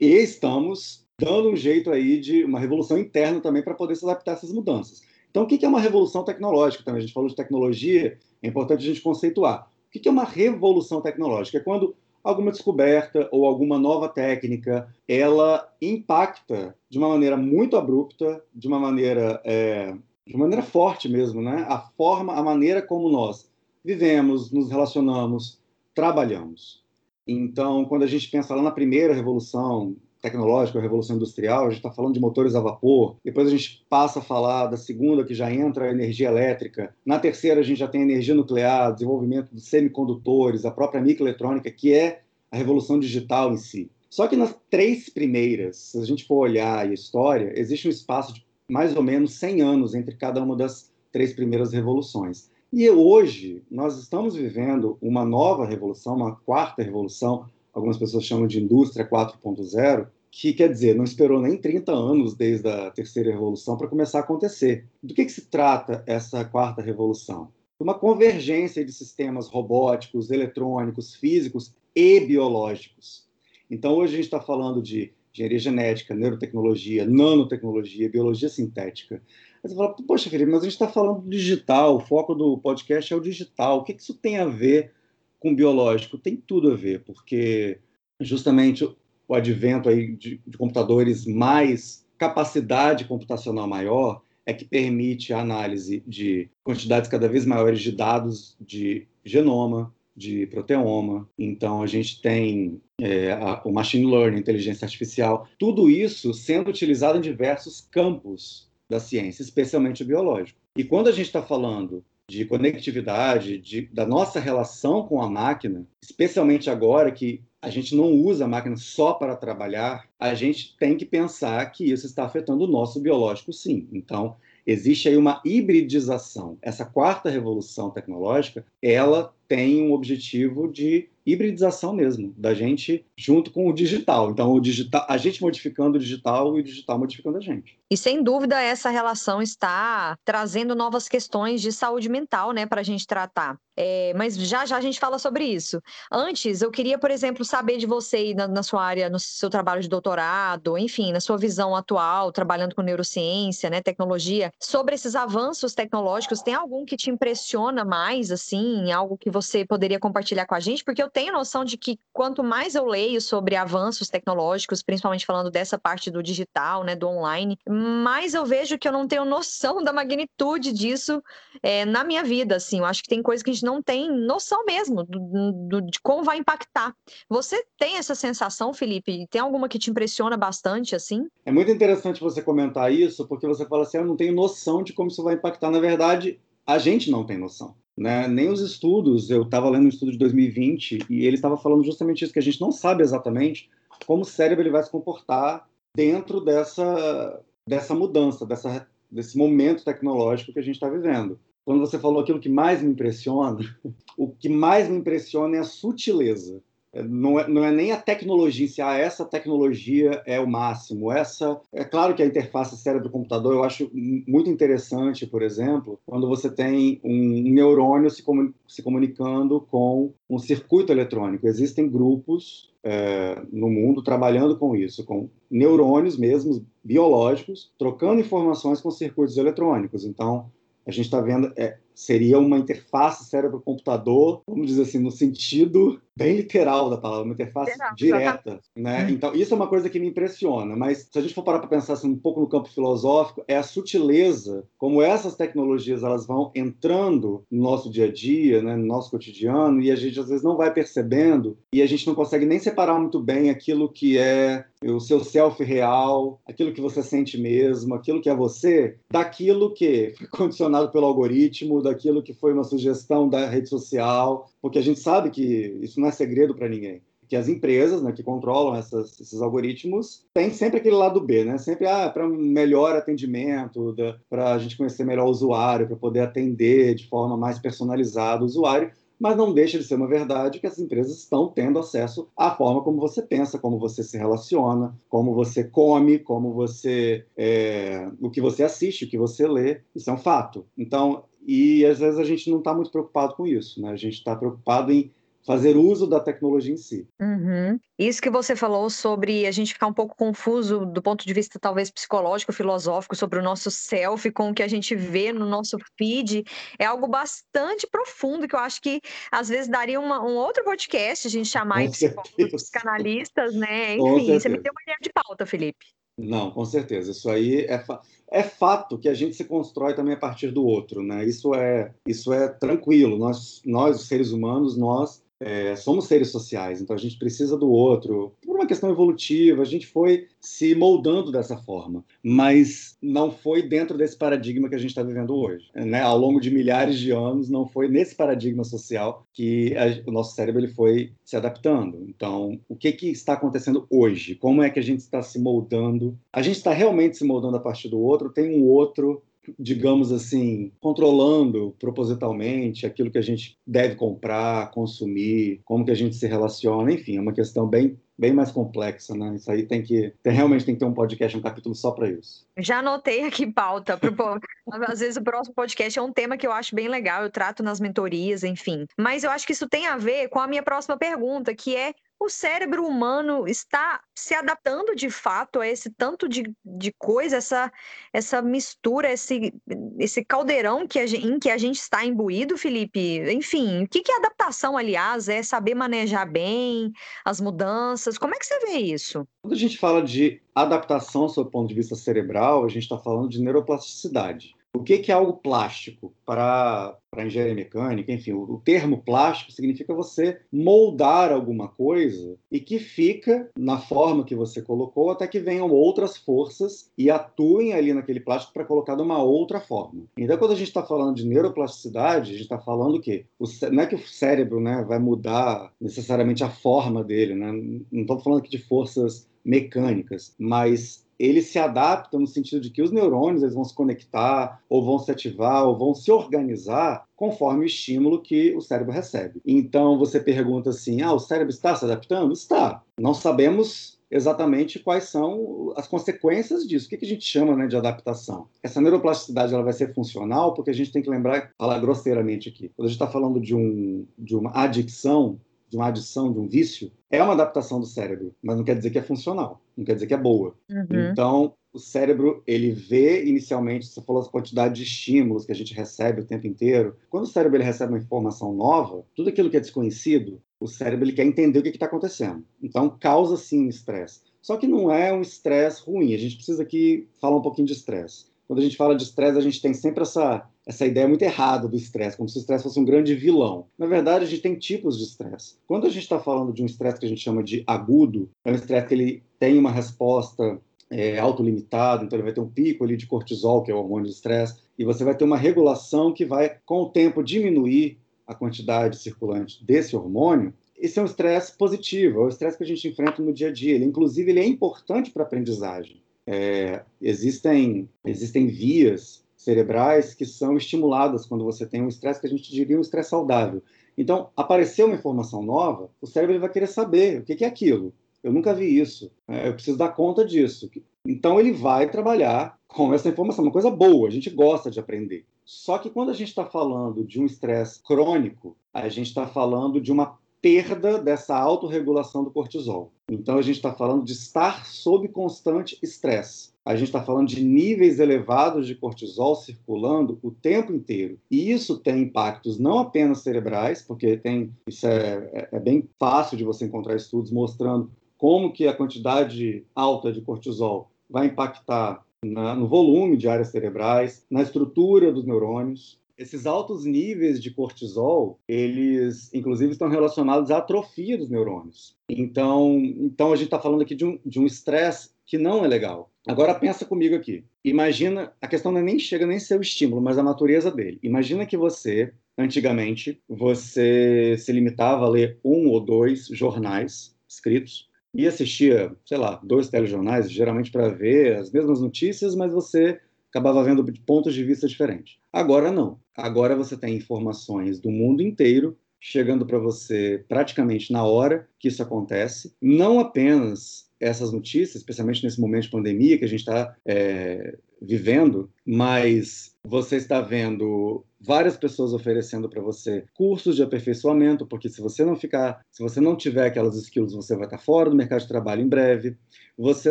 e 0.00 0.16
estamos 0.16 1.06
dando 1.16 1.50
um 1.50 1.54
jeito 1.54 1.92
aí 1.92 2.18
de 2.18 2.42
uma 2.42 2.58
revolução 2.58 2.98
interna 2.98 3.40
também 3.40 3.62
para 3.62 3.74
poder 3.74 3.94
se 3.94 4.04
adaptar 4.04 4.32
a 4.32 4.34
essas 4.34 4.52
mudanças. 4.52 5.13
Então, 5.34 5.42
o 5.42 5.46
que 5.48 5.64
é 5.64 5.68
uma 5.68 5.80
revolução 5.80 6.22
tecnológica? 6.22 6.84
Também 6.84 7.00
a 7.00 7.02
gente 7.02 7.12
falou 7.12 7.28
de 7.28 7.34
tecnologia, 7.34 8.16
é 8.40 8.46
importante 8.46 8.84
a 8.84 8.86
gente 8.86 9.00
conceituar. 9.00 9.68
O 9.88 9.90
que 9.90 10.06
é 10.06 10.10
uma 10.10 10.22
revolução 10.22 11.00
tecnológica? 11.00 11.58
É 11.58 11.60
quando 11.60 11.96
alguma 12.22 12.52
descoberta 12.52 13.28
ou 13.32 13.44
alguma 13.44 13.76
nova 13.76 14.08
técnica 14.08 14.88
ela 15.08 15.68
impacta 15.82 16.76
de 16.88 16.98
uma 16.98 17.08
maneira 17.08 17.36
muito 17.36 17.76
abrupta, 17.76 18.44
de 18.54 18.68
uma 18.68 18.78
maneira 18.78 19.40
é, 19.44 19.96
de 20.24 20.36
maneira 20.36 20.62
forte 20.62 21.08
mesmo, 21.08 21.42
né? 21.42 21.66
A 21.68 21.80
forma, 21.80 22.32
a 22.32 22.42
maneira 22.42 22.80
como 22.80 23.08
nós 23.08 23.50
vivemos, 23.84 24.52
nos 24.52 24.70
relacionamos, 24.70 25.58
trabalhamos. 25.92 26.80
Então, 27.26 27.84
quando 27.86 28.04
a 28.04 28.06
gente 28.06 28.30
pensa 28.30 28.54
lá 28.54 28.62
na 28.62 28.70
primeira 28.70 29.12
revolução 29.12 29.96
tecnológica, 30.24 30.78
a 30.78 30.82
revolução 30.82 31.16
industrial, 31.16 31.66
a 31.66 31.68
gente 31.68 31.78
está 31.78 31.90
falando 31.90 32.14
de 32.14 32.20
motores 32.20 32.54
a 32.54 32.60
vapor, 32.60 33.16
depois 33.22 33.46
a 33.46 33.50
gente 33.50 33.84
passa 33.90 34.20
a 34.20 34.22
falar 34.22 34.66
da 34.66 34.76
segunda, 34.76 35.22
que 35.22 35.34
já 35.34 35.52
entra 35.52 35.84
a 35.84 35.90
energia 35.90 36.28
elétrica, 36.28 36.94
na 37.04 37.18
terceira 37.18 37.60
a 37.60 37.62
gente 37.62 37.78
já 37.78 37.88
tem 37.88 38.02
energia 38.02 38.34
nuclear, 38.34 38.92
desenvolvimento 38.92 39.54
de 39.54 39.60
semicondutores, 39.60 40.64
a 40.64 40.70
própria 40.70 41.00
microeletrônica, 41.00 41.70
que 41.70 41.92
é 41.92 42.22
a 42.50 42.56
revolução 42.56 42.98
digital 42.98 43.52
em 43.52 43.58
si. 43.58 43.90
Só 44.08 44.26
que 44.26 44.36
nas 44.36 44.56
três 44.70 45.10
primeiras, 45.10 45.76
se 45.76 45.98
a 45.98 46.04
gente 46.04 46.24
for 46.24 46.36
olhar 46.36 46.78
a 46.78 46.92
história, 46.92 47.52
existe 47.56 47.86
um 47.86 47.90
espaço 47.90 48.32
de 48.32 48.46
mais 48.70 48.96
ou 48.96 49.02
menos 49.02 49.34
100 49.34 49.60
anos 49.60 49.94
entre 49.94 50.14
cada 50.16 50.42
uma 50.42 50.56
das 50.56 50.90
três 51.12 51.32
primeiras 51.32 51.72
revoluções. 51.72 52.48
E 52.72 52.88
hoje 52.88 53.62
nós 53.70 53.98
estamos 53.98 54.34
vivendo 54.34 54.96
uma 55.02 55.24
nova 55.24 55.66
revolução, 55.66 56.16
uma 56.16 56.36
quarta 56.36 56.82
revolução, 56.82 57.46
algumas 57.72 57.98
pessoas 57.98 58.24
chamam 58.24 58.46
de 58.46 58.62
indústria 58.62 59.08
4.0, 59.08 60.06
que 60.36 60.52
quer 60.52 60.68
dizer, 60.68 60.96
não 60.96 61.04
esperou 61.04 61.40
nem 61.40 61.56
30 61.56 61.92
anos 61.92 62.34
desde 62.34 62.68
a 62.68 62.90
terceira 62.90 63.30
revolução 63.30 63.76
para 63.76 63.86
começar 63.86 64.18
a 64.18 64.22
acontecer. 64.22 64.84
Do 65.00 65.14
que, 65.14 65.24
que 65.24 65.30
se 65.30 65.42
trata 65.42 66.02
essa 66.08 66.44
quarta 66.44 66.82
revolução? 66.82 67.52
Uma 67.78 67.96
convergência 67.96 68.84
de 68.84 68.92
sistemas 68.92 69.46
robóticos, 69.46 70.32
eletrônicos, 70.32 71.14
físicos 71.14 71.72
e 71.94 72.18
biológicos. 72.18 73.28
Então, 73.70 73.94
hoje 73.94 74.14
a 74.14 74.16
gente 74.16 74.24
está 74.24 74.40
falando 74.40 74.82
de 74.82 75.12
engenharia 75.32 75.58
genética, 75.60 76.16
neurotecnologia, 76.16 77.06
nanotecnologia, 77.06 78.10
biologia 78.10 78.48
sintética. 78.48 79.22
Aí 79.62 79.70
você 79.70 79.76
fala, 79.76 79.94
poxa, 79.94 80.28
Felipe, 80.28 80.50
mas 80.50 80.62
a 80.62 80.64
gente 80.64 80.72
está 80.72 80.88
falando 80.88 81.20
do 81.20 81.30
digital, 81.30 81.96
o 81.96 82.00
foco 82.00 82.34
do 82.34 82.58
podcast 82.58 83.12
é 83.12 83.16
o 83.16 83.20
digital. 83.20 83.78
O 83.78 83.84
que, 83.84 83.94
que 83.94 84.02
isso 84.02 84.14
tem 84.14 84.38
a 84.38 84.46
ver 84.46 84.92
com 85.38 85.54
biológico? 85.54 86.18
Tem 86.18 86.34
tudo 86.36 86.72
a 86.72 86.74
ver, 86.74 87.04
porque 87.04 87.78
justamente 88.20 88.84
o 89.28 89.34
advento 89.34 89.88
aí 89.88 90.14
de, 90.14 90.40
de 90.46 90.58
computadores 90.58 91.26
mais 91.26 92.04
capacidade 92.18 93.04
computacional 93.04 93.66
maior 93.66 94.22
é 94.46 94.52
que 94.52 94.64
permite 94.64 95.32
a 95.32 95.40
análise 95.40 96.02
de 96.06 96.48
quantidades 96.62 97.08
cada 97.08 97.28
vez 97.28 97.46
maiores 97.46 97.80
de 97.80 97.92
dados 97.92 98.56
de 98.60 99.06
genoma, 99.24 99.94
de 100.16 100.46
proteoma. 100.46 101.28
Então, 101.38 101.82
a 101.82 101.86
gente 101.86 102.20
tem 102.20 102.80
é, 103.00 103.32
a, 103.32 103.62
o 103.64 103.72
machine 103.72 104.10
learning, 104.10 104.38
inteligência 104.38 104.84
artificial, 104.84 105.48
tudo 105.58 105.90
isso 105.90 106.32
sendo 106.34 106.68
utilizado 106.68 107.18
em 107.18 107.22
diversos 107.22 107.80
campos 107.90 108.70
da 108.88 109.00
ciência, 109.00 109.42
especialmente 109.42 110.02
o 110.02 110.06
biológico. 110.06 110.58
E 110.76 110.84
quando 110.84 111.08
a 111.08 111.12
gente 111.12 111.26
está 111.26 111.42
falando 111.42 112.04
de 112.28 112.44
conectividade, 112.44 113.58
de, 113.58 113.82
da 113.92 114.06
nossa 114.06 114.40
relação 114.40 115.06
com 115.06 115.20
a 115.20 115.28
máquina, 115.28 115.86
especialmente 116.02 116.70
agora 116.70 117.10
que 117.12 117.42
a 117.64 117.70
gente 117.70 117.96
não 117.96 118.12
usa 118.12 118.44
a 118.44 118.48
máquina 118.48 118.76
só 118.76 119.14
para 119.14 119.34
trabalhar, 119.34 120.06
a 120.20 120.34
gente 120.34 120.76
tem 120.76 120.96
que 120.96 121.06
pensar 121.06 121.64
que 121.72 121.90
isso 121.90 122.04
está 122.04 122.24
afetando 122.24 122.64
o 122.64 122.68
nosso 122.68 123.00
biológico, 123.00 123.54
sim. 123.54 123.88
Então, 123.90 124.36
existe 124.66 125.08
aí 125.08 125.16
uma 125.16 125.40
hibridização. 125.44 126.58
Essa 126.60 126.84
quarta 126.84 127.30
revolução 127.30 127.88
tecnológica, 127.88 128.66
ela 128.82 129.32
tem 129.48 129.82
um 129.82 129.92
objetivo 129.92 130.70
de 130.70 131.08
hibridização 131.26 131.94
mesmo, 131.94 132.34
da 132.36 132.52
gente 132.52 133.04
junto 133.16 133.50
com 133.50 133.68
o 133.68 133.72
digital. 133.72 134.30
Então, 134.30 134.52
o 134.52 134.60
digital, 134.60 135.06
a 135.08 135.16
gente 135.16 135.40
modificando 135.40 135.96
o 135.96 136.00
digital 136.00 136.56
e 136.56 136.60
o 136.60 136.62
digital 136.62 136.98
modificando 136.98 137.38
a 137.38 137.40
gente. 137.40 137.78
E 137.90 137.96
sem 137.96 138.22
dúvida 138.22 138.60
essa 138.60 138.90
relação 138.90 139.40
está 139.40 140.16
trazendo 140.24 140.74
novas 140.74 141.08
questões 141.08 141.62
de 141.62 141.72
saúde 141.72 142.08
mental, 142.08 142.52
né, 142.52 142.66
para 142.66 142.80
a 142.80 142.84
gente 142.84 143.06
tratar. 143.06 143.56
É, 143.76 144.12
mas 144.14 144.36
já 144.36 144.64
já 144.64 144.76
a 144.76 144.80
gente 144.80 145.00
fala 145.00 145.18
sobre 145.18 145.44
isso. 145.44 145.82
Antes, 146.10 146.62
eu 146.62 146.70
queria, 146.70 146.98
por 146.98 147.10
exemplo, 147.10 147.44
saber 147.44 147.76
de 147.76 147.86
você 147.86 148.34
na, 148.34 148.46
na, 148.46 148.62
sua 148.62 148.82
área, 148.82 149.08
no 149.10 149.18
seu 149.18 149.50
trabalho 149.50 149.82
de 149.82 149.88
doutorado, 149.88 150.78
enfim, 150.78 151.12
na 151.12 151.20
sua 151.20 151.36
visão 151.36 151.74
atual, 151.74 152.30
trabalhando 152.30 152.74
com 152.74 152.82
neurociência, 152.82 153.68
né, 153.68 153.82
tecnologia, 153.82 154.52
sobre 154.60 154.94
esses 154.94 155.16
avanços 155.16 155.74
tecnológicos. 155.74 156.42
Tem 156.42 156.54
algum 156.54 156.84
que 156.84 156.96
te 156.96 157.10
impressiona 157.10 157.84
mais, 157.84 158.30
assim, 158.30 158.92
algo 158.92 159.18
que 159.18 159.30
você 159.30 159.64
poderia 159.64 159.98
compartilhar 159.98 160.46
com 160.46 160.54
a 160.54 160.60
gente? 160.60 160.84
Porque 160.84 161.02
eu 161.02 161.10
tenho 161.10 161.32
noção 161.32 161.64
de 161.64 161.76
que 161.76 161.98
quanto 162.12 162.44
mais 162.44 162.74
eu 162.74 162.86
leio 162.86 163.20
sobre 163.20 163.56
avanços 163.56 164.08
tecnológicos, 164.08 164.82
principalmente 164.82 165.26
falando 165.26 165.50
dessa 165.50 165.78
parte 165.78 166.10
do 166.10 166.22
digital, 166.22 166.84
né, 166.84 166.94
do 166.94 167.08
online, 167.08 167.58
mais 167.68 168.34
eu 168.34 168.44
vejo 168.44 168.78
que 168.78 168.86
eu 168.86 168.92
não 168.92 169.08
tenho 169.08 169.24
noção 169.24 169.82
da 169.82 169.92
magnitude 169.92 170.72
disso 170.72 171.22
é, 171.62 171.84
na 171.84 172.04
minha 172.04 172.22
vida, 172.22 172.56
assim. 172.56 172.78
Eu 172.78 172.84
acho 172.84 173.02
que 173.02 173.08
tem 173.08 173.22
coisas 173.22 173.42
que 173.42 173.50
a 173.50 173.52
gente 173.52 173.63
não 173.64 173.82
tem 173.82 174.10
noção 174.10 174.64
mesmo 174.64 175.02
do, 175.02 175.52
do, 175.52 175.80
de 175.80 175.98
como 176.00 176.22
vai 176.22 176.38
impactar. 176.38 176.94
Você 177.28 177.64
tem 177.78 177.96
essa 177.96 178.14
sensação, 178.14 178.72
Felipe? 178.72 179.26
Tem 179.28 179.40
alguma 179.40 179.68
que 179.68 179.78
te 179.78 179.90
impressiona 179.90 180.36
bastante, 180.36 180.94
assim? 180.94 181.26
É 181.44 181.50
muito 181.50 181.70
interessante 181.70 182.20
você 182.20 182.42
comentar 182.42 182.92
isso, 182.92 183.26
porque 183.26 183.46
você 183.46 183.66
fala 183.66 183.82
assim, 183.82 183.98
ah, 183.98 184.00
eu 184.02 184.06
não 184.06 184.16
tenho 184.16 184.34
noção 184.34 184.82
de 184.82 184.92
como 184.92 185.08
isso 185.08 185.22
vai 185.22 185.34
impactar. 185.34 185.70
Na 185.70 185.80
verdade, 185.80 186.38
a 186.66 186.78
gente 186.78 187.10
não 187.10 187.24
tem 187.24 187.38
noção. 187.38 187.74
Né? 187.96 188.26
Nem 188.28 188.48
os 188.48 188.60
estudos, 188.60 189.30
eu 189.30 189.42
estava 189.42 189.70
lendo 189.70 189.86
um 189.86 189.88
estudo 189.88 190.12
de 190.12 190.18
2020 190.18 191.06
e 191.08 191.24
ele 191.24 191.36
estava 191.36 191.56
falando 191.56 191.84
justamente 191.84 192.24
isso, 192.24 192.32
que 192.32 192.38
a 192.38 192.42
gente 192.42 192.60
não 192.60 192.72
sabe 192.72 193.02
exatamente 193.02 193.70
como 194.06 194.22
o 194.22 194.26
cérebro 194.26 194.62
ele 194.62 194.70
vai 194.70 194.82
se 194.82 194.90
comportar 194.90 195.68
dentro 195.96 196.40
dessa, 196.40 197.40
dessa 197.66 197.94
mudança, 197.94 198.44
dessa, 198.44 198.86
desse 199.10 199.38
momento 199.38 199.84
tecnológico 199.84 200.52
que 200.52 200.58
a 200.58 200.62
gente 200.62 200.74
está 200.74 200.88
vivendo. 200.88 201.38
Quando 201.64 201.80
você 201.80 201.98
falou 201.98 202.20
aquilo 202.20 202.40
que 202.40 202.48
mais 202.48 202.82
me 202.82 202.90
impressiona, 202.90 203.58
o 204.16 204.28
que 204.28 204.48
mais 204.48 204.88
me 204.88 204.98
impressiona 204.98 205.56
é 205.56 205.60
a 205.60 205.64
sutileza 205.64 206.62
não 207.02 207.40
é, 207.40 207.48
não 207.48 207.64
é 207.64 207.72
nem 207.72 207.92
a 207.92 207.96
tecnologia 207.96 208.68
si, 208.68 208.80
ah, 208.80 208.96
essa 208.96 209.24
tecnologia 209.24 210.22
é 210.26 210.38
o 210.38 210.46
máximo. 210.46 211.10
Essa 211.10 211.60
é 211.72 211.84
claro 211.84 212.14
que 212.14 212.22
a 212.22 212.26
interface 212.26 212.76
cérebro-computador 212.76 213.54
eu 213.54 213.64
acho 213.64 213.90
muito 213.92 214.48
interessante, 214.48 215.26
por 215.26 215.42
exemplo, 215.42 215.98
quando 216.06 216.28
você 216.28 216.48
tem 216.48 217.00
um 217.02 217.52
neurônio 217.52 218.10
se, 218.10 218.22
comun 218.22 218.52
se 218.68 218.82
comunicando 218.82 219.60
com 219.60 220.12
um 220.30 220.38
circuito 220.38 220.92
eletrônico. 220.92 221.48
Existem 221.48 221.88
grupos 221.88 222.72
é, 222.82 223.42
no 223.52 223.68
mundo 223.68 224.02
trabalhando 224.02 224.56
com 224.56 224.76
isso, 224.76 225.04
com 225.04 225.28
neurônios 225.50 226.16
mesmos 226.16 226.60
biológicos 226.82 227.72
trocando 227.78 228.20
informações 228.20 228.80
com 228.80 228.90
circuitos 228.90 229.36
eletrônicos. 229.36 230.04
Então 230.04 230.50
a 230.86 230.90
gente 230.90 231.06
está 231.06 231.20
vendo 231.20 231.52
é, 231.56 231.78
seria 231.94 232.38
uma 232.38 232.58
interface 232.58 233.24
cérebro-computador, 233.24 234.42
vamos 234.46 234.66
dizer 234.66 234.82
assim, 234.82 234.98
no 234.98 235.10
sentido 235.10 236.00
bem 236.16 236.36
literal 236.36 236.88
da 236.88 236.96
palavra, 236.96 237.24
uma 237.24 237.34
interface 237.34 237.72
Geral, 237.72 237.94
direta, 237.96 238.60
né? 238.76 239.04
Hum. 239.04 239.10
Então, 239.10 239.34
isso 239.34 239.52
é 239.52 239.56
uma 239.56 239.66
coisa 239.66 239.90
que 239.90 239.98
me 239.98 240.08
impressiona, 240.08 240.76
mas 240.76 241.08
se 241.10 241.18
a 241.18 241.22
gente 241.22 241.34
for 241.34 241.42
parar 241.42 241.58
para 241.58 241.68
pensar 241.68 241.94
assim, 241.94 242.10
um 242.10 242.18
pouco 242.18 242.40
no 242.40 242.48
campo 242.48 242.68
filosófico, 242.68 243.44
é 243.48 243.56
a 243.56 243.62
sutileza 243.62 244.64
como 244.78 245.02
essas 245.02 245.34
tecnologias 245.34 246.02
elas 246.02 246.26
vão 246.26 246.50
entrando 246.54 247.44
no 247.50 247.62
nosso 247.62 247.90
dia 247.90 248.06
a 248.06 248.12
dia, 248.12 248.62
né, 248.62 248.76
no 248.76 248.86
nosso 248.86 249.10
cotidiano, 249.10 249.80
e 249.80 249.90
a 249.90 249.96
gente 249.96 250.18
às 250.18 250.28
vezes 250.28 250.44
não 250.44 250.56
vai 250.56 250.72
percebendo, 250.72 251.58
e 251.72 251.82
a 251.82 251.86
gente 251.86 252.06
não 252.06 252.14
consegue 252.14 252.46
nem 252.46 252.58
separar 252.58 252.98
muito 252.98 253.20
bem 253.20 253.50
aquilo 253.50 253.88
que 253.88 254.18
é 254.18 254.64
o 254.82 255.00
seu 255.00 255.20
self 255.24 255.62
real, 255.64 256.40
aquilo 256.46 256.72
que 256.72 256.80
você 256.80 257.02
sente 257.02 257.38
mesmo, 257.38 257.94
aquilo 257.94 258.20
que 258.20 258.28
é 258.28 258.34
você, 258.34 258.96
daquilo 259.10 259.72
que 259.72 260.12
foi 260.16 260.26
condicionado 260.28 260.90
pelo 260.90 261.06
algoritmo, 261.06 261.82
daquilo 261.82 262.22
que 262.22 262.34
foi 262.34 262.52
uma 262.52 262.64
sugestão 262.64 263.28
da 263.28 263.48
rede 263.48 263.68
social, 263.68 264.50
porque 264.64 264.78
a 264.78 264.82
gente 264.82 264.98
sabe 264.98 265.28
que 265.28 265.78
isso 265.82 266.00
não 266.00 266.08
é 266.08 266.10
segredo 266.10 266.54
para 266.54 266.70
ninguém. 266.70 267.02
Que 267.28 267.36
as 267.36 267.48
empresas 267.48 268.02
né, 268.02 268.12
que 268.12 268.22
controlam 268.22 268.74
essas, 268.74 269.20
esses 269.20 269.42
algoritmos 269.42 270.24
têm 270.32 270.48
sempre 270.48 270.78
aquele 270.78 270.96
lado 270.96 271.20
B, 271.20 271.44
né? 271.44 271.58
Sempre 271.58 271.86
ah, 271.86 272.08
para 272.08 272.26
um 272.26 272.34
melhor 272.34 272.96
atendimento, 272.96 273.94
para 274.30 274.54
a 274.54 274.58
gente 274.58 274.78
conhecer 274.78 275.04
melhor 275.04 275.26
o 275.26 275.30
usuário, 275.30 275.86
para 275.86 275.96
poder 275.96 276.20
atender 276.20 276.94
de 276.94 277.06
forma 277.10 277.36
mais 277.36 277.58
personalizada 277.58 278.42
o 278.42 278.46
usuário 278.46 278.90
mas 279.18 279.36
não 279.36 279.54
deixa 279.54 279.78
de 279.78 279.84
ser 279.84 279.94
uma 279.94 280.08
verdade 280.08 280.58
que 280.58 280.66
as 280.66 280.78
empresas 280.78 281.18
estão 281.18 281.48
tendo 281.48 281.78
acesso 281.78 282.28
à 282.36 282.50
forma 282.50 282.82
como 282.82 283.00
você 283.00 283.22
pensa, 283.22 283.58
como 283.58 283.78
você 283.78 284.02
se 284.02 284.18
relaciona, 284.18 284.94
como 285.08 285.34
você 285.34 285.64
come, 285.64 286.18
como 286.18 286.52
você 286.52 287.24
é, 287.36 288.10
o 288.20 288.28
que 288.28 288.40
você 288.40 288.64
assiste, 288.64 289.04
o 289.04 289.08
que 289.08 289.16
você 289.16 289.46
lê, 289.46 289.80
isso 289.94 290.10
é 290.10 290.12
um 290.12 290.18
fato. 290.18 290.66
Então, 290.76 291.24
e 291.46 291.84
às 291.84 291.98
vezes 291.98 292.18
a 292.18 292.24
gente 292.24 292.50
não 292.50 292.58
está 292.58 292.74
muito 292.74 292.90
preocupado 292.90 293.34
com 293.34 293.46
isso, 293.46 293.80
né? 293.80 293.90
A 293.90 293.96
gente 293.96 294.14
está 294.14 294.34
preocupado 294.34 294.90
em 294.92 295.12
fazer 295.46 295.76
uso 295.76 296.06
da 296.06 296.18
tecnologia 296.18 296.72
em 296.72 296.76
si. 296.76 297.06
Uhum. 297.20 297.78
Isso 297.98 298.20
que 298.20 298.30
você 298.30 298.56
falou 298.56 298.88
sobre 298.88 299.46
a 299.46 299.50
gente 299.50 299.74
ficar 299.74 299.86
um 299.86 299.92
pouco 299.92 300.16
confuso 300.16 300.86
do 300.86 301.02
ponto 301.02 301.26
de 301.26 301.34
vista 301.34 301.58
talvez 301.58 301.90
psicológico, 301.90 302.52
filosófico, 302.52 303.14
sobre 303.14 303.38
o 303.38 303.42
nosso 303.42 303.70
self, 303.70 304.30
com 304.32 304.50
o 304.50 304.54
que 304.54 304.62
a 304.62 304.68
gente 304.68 304.96
vê 304.96 305.32
no 305.32 305.46
nosso 305.46 305.76
feed, 305.98 306.44
é 306.78 306.86
algo 306.86 307.06
bastante 307.06 307.86
profundo 307.86 308.48
que 308.48 308.54
eu 308.54 308.60
acho 308.60 308.80
que 308.80 309.00
às 309.30 309.48
vezes 309.48 309.68
daria 309.68 310.00
uma, 310.00 310.24
um 310.24 310.34
outro 310.34 310.64
podcast 310.64 311.26
a 311.26 311.30
gente 311.30 311.48
chamar 311.48 311.86
de 311.88 312.08
psicanalistas, 312.50 313.54
né? 313.54 313.96
Enfim, 313.96 314.38
você 314.40 314.48
me 314.48 314.58
deu 314.58 314.72
uma 314.72 314.82
ideia 314.82 314.98
de 315.00 315.10
pauta, 315.12 315.44
Felipe. 315.44 315.93
Não, 316.16 316.50
com 316.50 316.64
certeza. 316.64 317.10
Isso 317.10 317.28
aí 317.28 317.64
é, 317.66 317.78
fa 317.78 318.00
é 318.30 318.42
fato 318.42 318.98
que 318.98 319.08
a 319.08 319.14
gente 319.14 319.34
se 319.36 319.44
constrói 319.44 319.94
também 319.94 320.14
a 320.14 320.18
partir 320.18 320.50
do 320.50 320.64
outro, 320.64 321.02
né? 321.02 321.24
Isso 321.24 321.54
é, 321.54 321.92
isso 322.06 322.32
é 322.32 322.48
tranquilo. 322.48 323.18
Nós, 323.18 323.60
nós, 323.64 323.96
os 323.96 324.08
seres 324.08 324.30
humanos, 324.30 324.76
nós 324.76 325.23
é, 325.44 325.76
somos 325.76 326.06
seres 326.06 326.30
sociais, 326.30 326.80
então 326.80 326.96
a 326.96 326.98
gente 326.98 327.18
precisa 327.18 327.54
do 327.54 327.70
outro. 327.70 328.32
Por 328.42 328.56
uma 328.56 328.66
questão 328.66 328.88
evolutiva, 328.90 329.60
a 329.60 329.66
gente 329.66 329.86
foi 329.86 330.26
se 330.40 330.74
moldando 330.74 331.30
dessa 331.30 331.58
forma, 331.58 332.02
mas 332.22 332.96
não 333.02 333.30
foi 333.30 333.60
dentro 333.60 333.98
desse 333.98 334.16
paradigma 334.16 334.70
que 334.70 334.74
a 334.74 334.78
gente 334.78 334.88
está 334.90 335.02
vivendo 335.02 335.36
hoje. 335.36 335.66
Né? 335.74 336.00
Ao 336.00 336.16
longo 336.16 336.40
de 336.40 336.50
milhares 336.50 336.98
de 336.98 337.10
anos, 337.10 337.50
não 337.50 337.66
foi 337.66 337.88
nesse 337.88 338.14
paradigma 338.14 338.64
social 338.64 339.26
que 339.34 339.76
a, 339.76 340.08
o 340.08 340.10
nosso 340.10 340.34
cérebro 340.34 340.62
ele 340.62 340.72
foi 340.72 341.12
se 341.22 341.36
adaptando. 341.36 342.06
Então, 342.08 342.58
o 342.66 342.74
que, 342.74 342.90
que 342.92 343.10
está 343.10 343.34
acontecendo 343.34 343.86
hoje? 343.90 344.36
Como 344.36 344.62
é 344.62 344.70
que 344.70 344.78
a 344.78 344.82
gente 344.82 345.00
está 345.00 345.20
se 345.20 345.38
moldando? 345.38 346.18
A 346.32 346.40
gente 346.40 346.56
está 346.56 346.72
realmente 346.72 347.18
se 347.18 347.24
moldando 347.24 347.58
a 347.58 347.60
partir 347.60 347.90
do 347.90 348.00
outro? 348.00 348.30
Tem 348.30 348.58
um 348.58 348.64
outro 348.64 349.22
digamos 349.58 350.12
assim, 350.12 350.72
controlando 350.80 351.74
propositalmente 351.78 352.86
aquilo 352.86 353.10
que 353.10 353.18
a 353.18 353.22
gente 353.22 353.58
deve 353.66 353.94
comprar, 353.94 354.70
consumir, 354.70 355.60
como 355.64 355.84
que 355.84 355.90
a 355.90 355.96
gente 355.96 356.16
se 356.16 356.26
relaciona, 356.26 356.92
enfim, 356.92 357.16
é 357.16 357.20
uma 357.20 357.32
questão 357.32 357.66
bem 357.66 357.98
bem 358.16 358.32
mais 358.32 358.50
complexa, 358.50 359.14
né? 359.14 359.34
Isso 359.34 359.50
aí 359.50 359.66
tem 359.66 359.82
que 359.82 360.12
tem, 360.22 360.32
realmente 360.32 360.64
tem 360.64 360.74
que 360.74 360.78
ter 360.78 360.86
um 360.86 360.94
podcast, 360.94 361.36
um 361.36 361.42
capítulo 361.42 361.74
só 361.74 361.90
para 361.90 362.08
isso. 362.08 362.46
Já 362.58 362.78
anotei 362.78 363.24
aqui 363.24 363.46
pauta. 363.46 363.96
Pro, 363.96 364.14
às 364.88 365.00
vezes 365.00 365.16
o 365.16 365.22
próximo 365.22 365.54
podcast 365.54 365.98
é 365.98 366.02
um 366.02 366.12
tema 366.12 366.36
que 366.36 366.46
eu 366.46 366.52
acho 366.52 366.74
bem 366.74 366.88
legal, 366.88 367.22
eu 367.22 367.30
trato 367.30 367.62
nas 367.62 367.80
mentorias, 367.80 368.44
enfim. 368.44 368.86
Mas 368.98 369.24
eu 369.24 369.30
acho 369.30 369.46
que 369.46 369.52
isso 369.52 369.68
tem 369.68 369.86
a 369.86 369.96
ver 369.96 370.28
com 370.28 370.38
a 370.38 370.46
minha 370.46 370.62
próxima 370.62 370.96
pergunta, 370.96 371.54
que 371.54 371.74
é 371.74 371.92
o 372.18 372.28
cérebro 372.28 372.86
humano 372.86 373.46
está 373.46 374.00
se 374.14 374.34
adaptando 374.34 374.94
de 374.94 375.10
fato 375.10 375.60
a 375.60 375.66
esse 375.66 375.90
tanto 375.90 376.28
de, 376.28 376.44
de 376.64 376.92
coisa, 376.98 377.36
essa, 377.36 377.72
essa 378.12 378.40
mistura, 378.40 379.12
esse, 379.12 379.52
esse 379.98 380.24
caldeirão 380.24 380.86
que 380.86 381.04
gente, 381.06 381.26
em 381.26 381.38
que 381.38 381.50
a 381.50 381.58
gente 381.58 381.76
está 381.76 382.04
imbuído, 382.04 382.56
Felipe? 382.56 383.20
Enfim, 383.32 383.84
o 383.84 383.88
que, 383.88 384.02
que 384.02 384.12
é 384.12 384.16
adaptação, 384.16 384.76
aliás? 384.76 385.28
É 385.28 385.42
saber 385.42 385.74
manejar 385.74 386.30
bem 386.30 386.92
as 387.24 387.40
mudanças? 387.40 388.16
Como 388.16 388.34
é 388.34 388.38
que 388.38 388.46
você 388.46 388.58
vê 388.60 388.78
isso? 388.78 389.26
Quando 389.42 389.54
a 389.54 389.58
gente 389.58 389.78
fala 389.78 390.02
de 390.02 390.40
adaptação, 390.54 391.28
sob 391.28 391.48
o 391.48 391.50
ponto 391.50 391.68
de 391.68 391.74
vista 391.74 391.94
cerebral, 391.94 392.64
a 392.64 392.68
gente 392.68 392.84
está 392.84 392.98
falando 392.98 393.28
de 393.28 393.42
neuroplasticidade. 393.42 394.54
O 394.74 394.82
que, 394.82 394.98
que 394.98 395.12
é 395.12 395.14
algo 395.14 395.34
plástico 395.34 396.12
para 396.26 396.98
a 397.12 397.24
engenharia 397.24 397.54
mecânica? 397.54 398.12
Enfim, 398.12 398.32
o, 398.32 398.42
o, 398.42 398.58
termo 398.58 398.98
plástico 399.02 399.52
significa 399.52 399.94
você 399.94 400.40
moldar 400.52 401.30
alguma 401.30 401.68
coisa 401.68 402.36
e 402.50 402.58
que 402.58 402.80
fica 402.80 403.48
na 403.56 403.78
forma 403.78 404.24
que 404.24 404.34
você 404.34 404.60
colocou 404.60 405.12
até 405.12 405.28
que 405.28 405.38
venham 405.38 405.70
outras 405.70 406.16
forças 406.16 406.90
e 406.98 407.08
atuem 407.08 407.72
ali 407.72 407.94
naquele 407.94 408.18
plástico 408.18 408.52
para 408.52 408.64
colocar 408.64 408.96
de 408.96 409.02
uma 409.02 409.22
outra 409.22 409.60
forma. 409.60 410.02
Então, 410.18 410.36
quando 410.36 410.52
a 410.52 410.56
gente 410.56 410.68
está 410.68 410.82
falando 410.82 411.14
de 411.14 411.24
neuroplasticidade, 411.24 412.30
a 412.30 412.32
gente 412.32 412.42
está 412.42 412.58
falando 412.58 413.00
que 413.00 413.26
o, 413.38 413.44
não 413.70 413.84
é 413.84 413.86
que 413.86 413.94
o 413.94 414.06
cérebro 414.06 414.60
né, 414.60 414.84
vai 414.86 414.98
mudar 414.98 415.72
necessariamente 415.80 416.42
a 416.42 416.50
forma 416.50 417.04
dele, 417.04 417.36
né? 417.36 417.52
não 417.92 418.02
estou 418.02 418.18
falando 418.18 418.40
aqui 418.40 418.50
de 418.50 418.58
forças 418.58 419.28
mecânicas, 419.44 420.34
mas 420.38 421.03
eles 421.18 421.46
se 421.46 421.58
adaptam 421.58 422.20
no 422.20 422.26
sentido 422.26 422.60
de 422.60 422.70
que 422.70 422.82
os 422.82 422.90
neurônios 422.90 423.42
eles 423.42 423.54
vão 423.54 423.64
se 423.64 423.74
conectar, 423.74 424.60
ou 424.68 424.84
vão 424.84 424.98
se 424.98 425.10
ativar, 425.10 425.66
ou 425.66 425.76
vão 425.76 425.94
se 425.94 426.10
organizar 426.10 427.04
conforme 427.16 427.64
o 427.64 427.66
estímulo 427.66 428.20
que 428.20 428.54
o 428.54 428.60
cérebro 428.60 428.92
recebe. 428.92 429.40
Então 429.44 429.98
você 429.98 430.20
pergunta 430.20 430.70
assim: 430.70 431.02
ah, 431.02 431.12
o 431.12 431.18
cérebro 431.18 431.50
está 431.50 431.74
se 431.74 431.84
adaptando? 431.84 432.32
Está. 432.32 432.82
Não 432.98 433.14
sabemos 433.14 433.94
exatamente 434.10 434.78
quais 434.78 435.04
são 435.04 435.72
as 435.76 435.88
consequências 435.88 436.66
disso. 436.66 436.86
O 436.86 436.88
que 436.88 437.04
a 437.04 437.08
gente 437.08 437.24
chama 437.24 437.56
né, 437.56 437.66
de 437.66 437.76
adaptação? 437.76 438.46
Essa 438.62 438.80
neuroplasticidade 438.80 439.52
ela 439.52 439.64
vai 439.64 439.72
ser 439.72 439.92
funcional 439.92 440.54
porque 440.54 440.70
a 440.70 440.74
gente 440.74 440.92
tem 440.92 441.02
que 441.02 441.10
lembrar, 441.10 441.50
falar 441.58 441.80
grosseiramente 441.80 442.48
aqui, 442.48 442.70
quando 442.76 442.86
a 442.86 442.90
gente 442.90 443.00
está 443.00 443.10
falando 443.10 443.40
de, 443.40 443.56
um, 443.56 444.06
de 444.16 444.36
uma 444.36 444.52
adicção, 444.54 445.40
de 445.68 445.76
uma 445.76 445.88
adição, 445.88 446.32
de 446.32 446.38
um 446.38 446.46
vício, 446.46 446.90
é 447.10 447.22
uma 447.22 447.32
adaptação 447.32 447.80
do 447.80 447.86
cérebro, 447.86 448.34
mas 448.42 448.56
não 448.56 448.64
quer 448.64 448.76
dizer 448.76 448.90
que 448.90 448.98
é 448.98 449.02
funcional, 449.02 449.60
não 449.76 449.84
quer 449.84 449.94
dizer 449.94 450.06
que 450.06 450.14
é 450.14 450.18
boa. 450.18 450.54
Uhum. 450.70 451.10
Então, 451.10 451.54
o 451.72 451.78
cérebro, 451.78 452.42
ele 452.46 452.70
vê 452.70 453.24
inicialmente, 453.24 453.86
você 453.86 454.00
falou 454.00 454.22
a 454.22 454.28
quantidade 454.28 454.74
de 454.74 454.84
estímulos 454.84 455.44
que 455.44 455.50
a 455.50 455.54
gente 455.54 455.74
recebe 455.74 456.20
o 456.20 456.24
tempo 456.24 456.46
inteiro. 456.46 456.96
Quando 457.10 457.24
o 457.24 457.28
cérebro 457.28 457.56
ele 457.56 457.64
recebe 457.64 457.92
uma 457.92 457.98
informação 457.98 458.54
nova, 458.54 459.04
tudo 459.14 459.28
aquilo 459.28 459.50
que 459.50 459.56
é 459.56 459.60
desconhecido, 459.60 460.40
o 460.60 460.68
cérebro 460.68 461.04
ele 461.04 461.12
quer 461.12 461.26
entender 461.26 461.58
o 461.58 461.62
que 461.62 461.70
está 461.70 461.86
acontecendo. 461.86 462.44
Então, 462.62 462.88
causa 462.88 463.36
sim 463.36 463.66
estresse. 463.66 464.20
Só 464.40 464.56
que 464.56 464.68
não 464.68 464.90
é 464.90 465.12
um 465.12 465.20
estresse 465.20 465.82
ruim. 465.82 466.14
A 466.14 466.18
gente 466.18 466.36
precisa 466.36 466.62
aqui 466.62 467.08
falar 467.20 467.38
um 467.38 467.42
pouquinho 467.42 467.66
de 467.66 467.72
estresse. 467.72 468.26
Quando 468.46 468.60
a 468.60 468.62
gente 468.62 468.76
fala 468.76 468.94
de 468.94 469.02
estresse, 469.02 469.38
a 469.38 469.40
gente 469.40 469.60
tem 469.60 469.74
sempre 469.74 470.02
essa 470.02 470.48
essa 470.66 470.86
ideia 470.86 471.06
muito 471.06 471.22
errada 471.22 471.68
do 471.68 471.76
estresse, 471.76 472.16
como 472.16 472.28
se 472.28 472.38
o 472.38 472.40
estresse 472.40 472.64
fosse 472.64 472.80
um 472.80 472.84
grande 472.84 473.14
vilão. 473.14 473.66
Na 473.78 473.86
verdade, 473.86 474.24
a 474.24 474.28
gente 474.28 474.42
tem 474.42 474.54
tipos 474.54 474.96
de 474.96 475.04
estresse. 475.04 475.56
Quando 475.66 475.86
a 475.86 475.90
gente 475.90 476.02
está 476.02 476.18
falando 476.18 476.52
de 476.52 476.62
um 476.62 476.66
estresse 476.66 476.98
que 476.98 477.06
a 477.06 477.08
gente 477.08 477.20
chama 477.20 477.42
de 477.42 477.62
agudo, 477.66 478.30
é 478.44 478.50
um 478.50 478.54
estresse 478.54 478.86
que 478.86 478.94
ele 478.94 479.22
tem 479.38 479.58
uma 479.58 479.70
resposta 479.70 480.58
é, 480.90 481.18
autolimitada, 481.18 482.04
então 482.04 482.16
ele 482.16 482.24
vai 482.24 482.32
ter 482.32 482.40
um 482.40 482.48
pico 482.48 482.84
ali 482.84 482.96
de 482.96 483.06
cortisol, 483.06 483.62
que 483.62 483.70
é 483.70 483.74
o 483.74 483.78
hormônio 483.78 484.06
de 484.06 484.14
estresse, 484.14 484.56
e 484.78 484.84
você 484.84 485.04
vai 485.04 485.14
ter 485.14 485.24
uma 485.24 485.36
regulação 485.36 486.12
que 486.12 486.24
vai, 486.24 486.56
com 486.64 486.82
o 486.82 486.88
tempo, 486.88 487.22
diminuir 487.22 487.98
a 488.26 488.34
quantidade 488.34 488.98
circulante 488.98 489.62
desse 489.64 489.94
hormônio. 489.94 490.54
Esse 490.76 490.98
é 490.98 491.02
um 491.02 491.06
estresse 491.06 491.56
positivo, 491.56 492.20
é 492.20 492.24
o 492.24 492.28
estresse 492.28 492.56
que 492.56 492.64
a 492.64 492.66
gente 492.66 492.88
enfrenta 492.88 493.22
no 493.22 493.32
dia 493.32 493.48
a 493.48 493.52
dia. 493.52 493.74
Ele, 493.74 493.84
inclusive, 493.84 494.30
ele 494.30 494.40
é 494.40 494.46
importante 494.46 495.10
para 495.10 495.22
a 495.22 495.26
aprendizagem. 495.26 496.02
É, 496.26 496.82
existem, 497.02 497.88
existem 498.04 498.46
vias 498.46 499.23
cerebrais 499.44 500.14
que 500.14 500.24
são 500.24 500.56
estimuladas 500.56 501.26
quando 501.26 501.44
você 501.44 501.66
tem 501.66 501.82
um 501.82 501.88
estresse 501.88 502.20
que 502.20 502.26
a 502.26 502.30
gente 502.30 502.50
diria 502.50 502.78
um 502.78 502.80
estresse 502.80 503.10
saudável. 503.10 503.62
Então, 503.96 504.30
apareceu 504.36 504.86
uma 504.86 504.96
informação 504.96 505.42
nova, 505.42 505.90
o 506.00 506.06
cérebro 506.06 506.40
vai 506.40 506.50
querer 506.50 506.66
saber 506.66 507.20
o 507.20 507.24
que 507.24 507.44
é 507.44 507.46
aquilo. 507.46 507.92
Eu 508.22 508.32
nunca 508.32 508.54
vi 508.54 508.80
isso. 508.80 509.12
É, 509.28 509.48
eu 509.48 509.54
preciso 509.54 509.76
dar 509.76 509.90
conta 509.90 510.24
disso. 510.24 510.70
Então, 511.06 511.38
ele 511.38 511.52
vai 511.52 511.90
trabalhar 511.90 512.58
com 512.66 512.92
essa 512.94 513.08
informação, 513.10 513.44
uma 513.44 513.52
coisa 513.52 513.70
boa. 513.70 514.08
A 514.08 514.10
gente 514.10 514.30
gosta 514.30 514.70
de 514.70 514.80
aprender. 514.80 515.26
Só 515.44 515.76
que 515.76 515.90
quando 515.90 516.08
a 516.08 516.14
gente 516.14 516.28
está 516.28 516.46
falando 516.46 517.04
de 517.04 517.20
um 517.20 517.26
estresse 517.26 517.82
crônico, 517.82 518.56
a 518.72 518.88
gente 518.88 519.08
está 519.08 519.26
falando 519.26 519.78
de 519.78 519.92
uma 519.92 520.18
perda 520.40 520.98
dessa 520.98 521.36
autorregulação 521.36 522.24
do 522.24 522.30
cortisol. 522.30 522.92
Então, 523.10 523.36
a 523.36 523.42
gente 523.42 523.56
está 523.56 523.72
falando 523.72 524.04
de 524.04 524.12
estar 524.12 524.64
sob 524.64 525.06
constante 525.08 525.78
estresse 525.82 526.53
a 526.64 526.74
gente 526.74 526.88
está 526.88 527.02
falando 527.02 527.28
de 527.28 527.44
níveis 527.44 528.00
elevados 528.00 528.66
de 528.66 528.74
cortisol 528.74 529.36
circulando 529.36 530.18
o 530.22 530.30
tempo 530.30 530.72
inteiro. 530.72 531.18
E 531.30 531.52
isso 531.52 531.78
tem 531.78 532.02
impactos 532.02 532.58
não 532.58 532.78
apenas 532.78 533.18
cerebrais, 533.18 533.82
porque 533.82 534.16
tem 534.16 534.50
isso 534.66 534.86
é, 534.86 535.30
é, 535.32 535.48
é 535.52 535.60
bem 535.60 535.86
fácil 535.98 536.38
de 536.38 536.44
você 536.44 536.64
encontrar 536.64 536.96
estudos 536.96 537.30
mostrando 537.30 537.90
como 538.16 538.52
que 538.52 538.66
a 538.66 538.74
quantidade 538.74 539.64
alta 539.74 540.10
de 540.10 540.22
cortisol 540.22 540.90
vai 541.10 541.26
impactar 541.26 542.02
na, 542.24 542.54
no 542.54 542.66
volume 542.66 543.18
de 543.18 543.28
áreas 543.28 543.48
cerebrais, 543.48 544.24
na 544.30 544.40
estrutura 544.40 545.12
dos 545.12 545.26
neurônios. 545.26 545.98
Esses 546.16 546.46
altos 546.46 546.86
níveis 546.86 547.42
de 547.42 547.50
cortisol, 547.50 548.38
eles 548.48 549.34
inclusive 549.34 549.72
estão 549.72 549.88
relacionados 549.88 550.50
à 550.50 550.58
atrofia 550.58 551.18
dos 551.18 551.28
neurônios. 551.28 551.96
Então, 552.08 552.80
então 552.82 553.32
a 553.32 553.36
gente 553.36 553.46
está 553.46 553.58
falando 553.58 553.82
aqui 553.82 553.94
de 553.94 554.40
um 554.40 554.46
estresse 554.46 555.10
que 555.26 555.36
não 555.36 555.64
é 555.64 555.68
legal. 555.68 556.10
Agora 556.26 556.54
pensa 556.54 556.84
comigo 556.86 557.14
aqui. 557.14 557.44
Imagina, 557.64 558.32
a 558.40 558.48
questão 558.48 558.72
não 558.72 558.80
é 558.80 558.82
nem 558.82 558.98
chega 558.98 559.26
nem 559.26 559.38
ser 559.38 559.58
o 559.58 559.62
estímulo, 559.62 560.00
mas 560.00 560.16
a 560.16 560.22
natureza 560.22 560.70
dele. 560.70 560.98
Imagina 561.02 561.44
que 561.44 561.56
você, 561.56 562.12
antigamente, 562.36 563.20
você 563.28 564.36
se 564.38 564.50
limitava 564.50 565.04
a 565.04 565.08
ler 565.08 565.38
um 565.44 565.68
ou 565.68 565.80
dois 565.80 566.26
jornais 566.28 567.14
escritos 567.28 567.90
e 568.14 568.26
assistia, 568.26 568.94
sei 569.04 569.18
lá, 569.18 569.40
dois 569.44 569.68
telejornais, 569.68 570.30
geralmente 570.30 570.70
para 570.70 570.88
ver 570.88 571.36
as 571.36 571.50
mesmas 571.52 571.80
notícias, 571.80 572.34
mas 572.34 572.52
você 572.52 572.98
acabava 573.28 573.64
vendo 573.64 573.84
pontos 574.06 574.32
de 574.32 574.44
vista 574.44 574.66
diferentes. 574.66 575.18
Agora 575.32 575.70
não. 575.70 575.98
Agora 576.16 576.54
você 576.54 576.76
tem 576.76 576.96
informações 576.96 577.80
do 577.80 577.90
mundo 577.90 578.22
inteiro 578.22 578.78
chegando 579.00 579.44
para 579.44 579.58
você 579.58 580.24
praticamente 580.26 580.90
na 580.90 581.04
hora 581.04 581.46
que 581.58 581.68
isso 581.68 581.82
acontece, 581.82 582.56
não 582.62 582.98
apenas 582.98 583.90
essas 584.04 584.30
notícias, 584.30 584.76
especialmente 584.76 585.24
nesse 585.24 585.40
momento 585.40 585.64
de 585.64 585.70
pandemia 585.70 586.18
que 586.18 586.24
a 586.24 586.28
gente 586.28 586.40
está 586.40 586.76
é, 586.84 587.56
vivendo, 587.80 588.50
mas 588.66 589.54
você 589.64 589.96
está 589.96 590.20
vendo 590.20 591.04
várias 591.18 591.56
pessoas 591.56 591.94
oferecendo 591.94 592.50
para 592.50 592.60
você 592.60 593.04
cursos 593.14 593.56
de 593.56 593.62
aperfeiçoamento, 593.62 594.46
porque 594.46 594.68
se 594.68 594.82
você 594.82 595.04
não 595.04 595.16
ficar, 595.16 595.64
se 595.70 595.82
você 595.82 596.00
não 596.00 596.14
tiver 596.14 596.46
aquelas 596.46 596.76
skills, 596.76 597.14
você 597.14 597.34
vai 597.34 597.46
estar 597.46 597.56
fora 597.56 597.88
do 597.88 597.96
mercado 597.96 598.20
de 598.20 598.28
trabalho 598.28 598.60
em 598.60 598.68
breve. 598.68 599.16
Você 599.56 599.90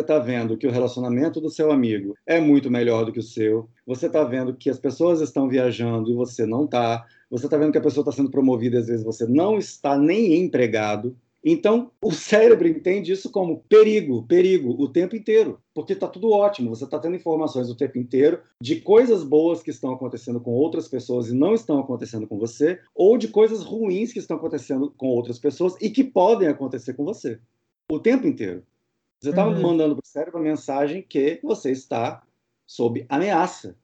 está 0.00 0.18
vendo 0.18 0.56
que 0.56 0.66
o 0.66 0.70
relacionamento 0.70 1.40
do 1.40 1.50
seu 1.50 1.72
amigo 1.72 2.14
é 2.24 2.38
muito 2.38 2.70
melhor 2.70 3.04
do 3.04 3.12
que 3.12 3.18
o 3.18 3.22
seu. 3.22 3.68
Você 3.84 4.06
está 4.06 4.22
vendo 4.22 4.54
que 4.54 4.70
as 4.70 4.78
pessoas 4.78 5.20
estão 5.20 5.48
viajando 5.48 6.10
e 6.10 6.14
você 6.14 6.46
não 6.46 6.66
está. 6.66 7.04
Você 7.28 7.46
está 7.46 7.56
vendo 7.56 7.72
que 7.72 7.78
a 7.78 7.82
pessoa 7.82 8.02
está 8.02 8.12
sendo 8.12 8.30
promovida 8.30 8.78
às 8.78 8.86
vezes 8.86 9.04
você 9.04 9.26
não 9.26 9.58
está 9.58 9.98
nem 9.98 10.34
empregado 10.36 11.16
Então, 11.46 11.90
o 12.02 12.10
cérebro 12.10 12.66
entende 12.66 13.12
isso 13.12 13.30
como 13.30 13.62
perigo, 13.68 14.22
perigo, 14.26 14.70
o 14.82 14.88
tempo 14.88 15.14
inteiro, 15.14 15.60
porque 15.74 15.92
está 15.92 16.08
tudo 16.08 16.30
ótimo, 16.30 16.74
você 16.74 16.84
está 16.84 16.98
tendo 16.98 17.16
informações 17.16 17.68
o 17.68 17.76
tempo 17.76 17.98
inteiro 17.98 18.40
de 18.58 18.80
coisas 18.80 19.22
boas 19.22 19.62
que 19.62 19.70
estão 19.70 19.92
acontecendo 19.92 20.40
com 20.40 20.52
outras 20.52 20.88
pessoas 20.88 21.28
e 21.28 21.34
não 21.34 21.52
estão 21.52 21.78
acontecendo 21.78 22.26
com 22.26 22.38
você, 22.38 22.80
ou 22.94 23.18
de 23.18 23.28
coisas 23.28 23.62
ruins 23.62 24.10
que 24.10 24.18
estão 24.18 24.38
acontecendo 24.38 24.90
com 24.96 25.08
outras 25.08 25.38
pessoas 25.38 25.76
e 25.82 25.90
que 25.90 26.02
podem 26.02 26.48
acontecer 26.48 26.94
com 26.94 27.04
você, 27.04 27.38
o 27.92 28.00
tempo 28.00 28.26
inteiro. 28.26 28.62
Você 29.20 29.28
está 29.28 29.46
uhum. 29.46 29.60
mandando 29.60 29.96
para 29.96 30.02
o 30.02 30.06
cérebro 30.06 30.38
a 30.38 30.42
mensagem 30.42 31.02
que 31.02 31.40
você 31.42 31.70
está 31.70 32.22
sob 32.66 33.04
ameaça. 33.06 33.76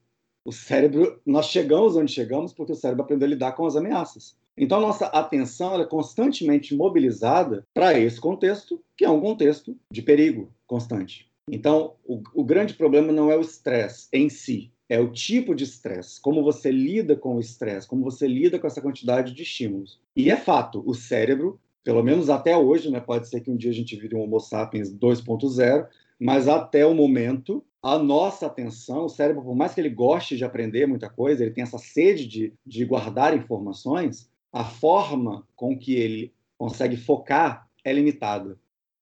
O 0.47 0.53
cérebro, 0.53 1.21
nós 1.27 1.47
chegamos 1.47 1.95
onde 1.95 2.11
chegamos 2.11 2.55
porque 2.55 2.73
o 2.73 2.77
cérebro 2.77 3.05
aprendeu 3.05 3.27
a 3.27 3.31
lidar 3.31 3.53
com 3.53 3.67
as 3.67 3.77
ameaças. 3.77 4.35
Então, 4.61 4.79
nossa 4.79 5.07
atenção 5.07 5.81
é 5.81 5.87
constantemente 5.87 6.75
mobilizada 6.75 7.67
para 7.73 7.99
esse 7.99 8.21
contexto, 8.21 8.79
que 8.95 9.07
é 9.07 9.09
um 9.09 9.19
contexto 9.19 9.75
de 9.91 10.03
perigo 10.03 10.53
constante. 10.67 11.27
Então, 11.51 11.95
o, 12.05 12.23
o 12.35 12.45
grande 12.45 12.75
problema 12.75 13.11
não 13.11 13.33
é 13.33 13.37
o 13.39 13.41
estresse 13.41 14.07
em 14.13 14.29
si, 14.29 14.71
é 14.87 15.01
o 15.01 15.11
tipo 15.11 15.55
de 15.55 15.65
estresse, 15.65 16.21
como 16.21 16.43
você 16.43 16.71
lida 16.71 17.17
com 17.17 17.37
o 17.37 17.41
estresse, 17.41 17.89
como 17.89 18.05
você 18.05 18.29
lida 18.29 18.59
com 18.59 18.67
essa 18.67 18.83
quantidade 18.83 19.33
de 19.33 19.43
estímulos. 19.43 19.99
E 20.15 20.31
é 20.31 20.37
fato, 20.37 20.83
o 20.87 20.93
cérebro, 20.93 21.59
pelo 21.83 22.03
menos 22.03 22.29
até 22.29 22.55
hoje, 22.55 22.91
né, 22.91 23.01
pode 23.01 23.29
ser 23.29 23.41
que 23.41 23.51
um 23.51 23.57
dia 23.57 23.71
a 23.71 23.75
gente 23.75 23.97
vire 23.97 24.15
um 24.15 24.21
Homo 24.21 24.39
sapiens 24.41 24.95
2.0, 24.95 25.87
mas 26.21 26.49
até 26.49 26.85
o 26.85 26.93
momento, 26.93 27.65
a 27.83 27.99
nossa 27.99 28.45
atenção, 28.45 29.07
o 29.07 29.09
cérebro, 29.09 29.43
por 29.43 29.57
mais 29.57 29.73
que 29.73 29.81
ele 29.81 29.89
goste 29.89 30.37
de 30.37 30.45
aprender 30.45 30.87
muita 30.87 31.09
coisa, 31.09 31.43
ele 31.43 31.55
tem 31.55 31.63
essa 31.63 31.79
sede 31.79 32.27
de, 32.27 32.53
de 32.67 32.85
guardar 32.85 33.35
informações, 33.35 34.30
a 34.53 34.65
forma 34.65 35.47
com 35.55 35.79
que 35.79 35.95
ele 35.95 36.35
consegue 36.59 36.97
focar 36.97 37.69
é 37.85 37.93
limitada. 37.93 38.59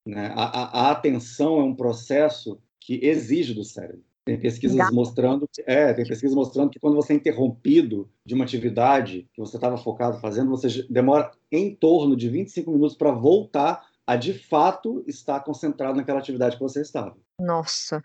Né? 0.06 0.32
A, 0.34 0.44
a, 0.44 0.80
a, 0.80 0.90
atenção 0.90 1.60
é 1.60 1.64
um 1.64 1.74
processo 1.74 2.60
que 2.80 3.04
exige 3.04 3.54
do 3.54 3.64
cérebro. 3.64 4.02
Tem 4.24 4.38
pesquisas 4.38 4.90
mostrando, 4.90 5.48
é, 5.66 5.92
tem 5.94 6.06
pesquisas 6.06 6.34
mostrando 6.34 6.70
que 6.70 6.78
quando 6.78 6.96
você 6.96 7.14
é 7.14 7.16
interrompido 7.16 8.10
de 8.26 8.34
uma 8.34 8.44
atividade 8.44 9.26
que 9.32 9.40
você 9.40 9.56
estava 9.56 9.78
focado 9.78 10.20
fazendo, 10.20 10.50
você 10.50 10.86
demora 10.90 11.30
em 11.50 11.74
torno 11.74 12.14
de 12.14 12.28
25 12.28 12.70
minutos 12.70 12.94
para 12.94 13.10
voltar 13.10 13.86
a 14.06 14.16
de 14.16 14.34
fato 14.34 15.02
estar 15.06 15.40
concentrado 15.40 15.96
naquela 15.96 16.18
atividade 16.18 16.56
que 16.56 16.62
você 16.62 16.82
estava. 16.82 17.16
Nossa. 17.40 18.02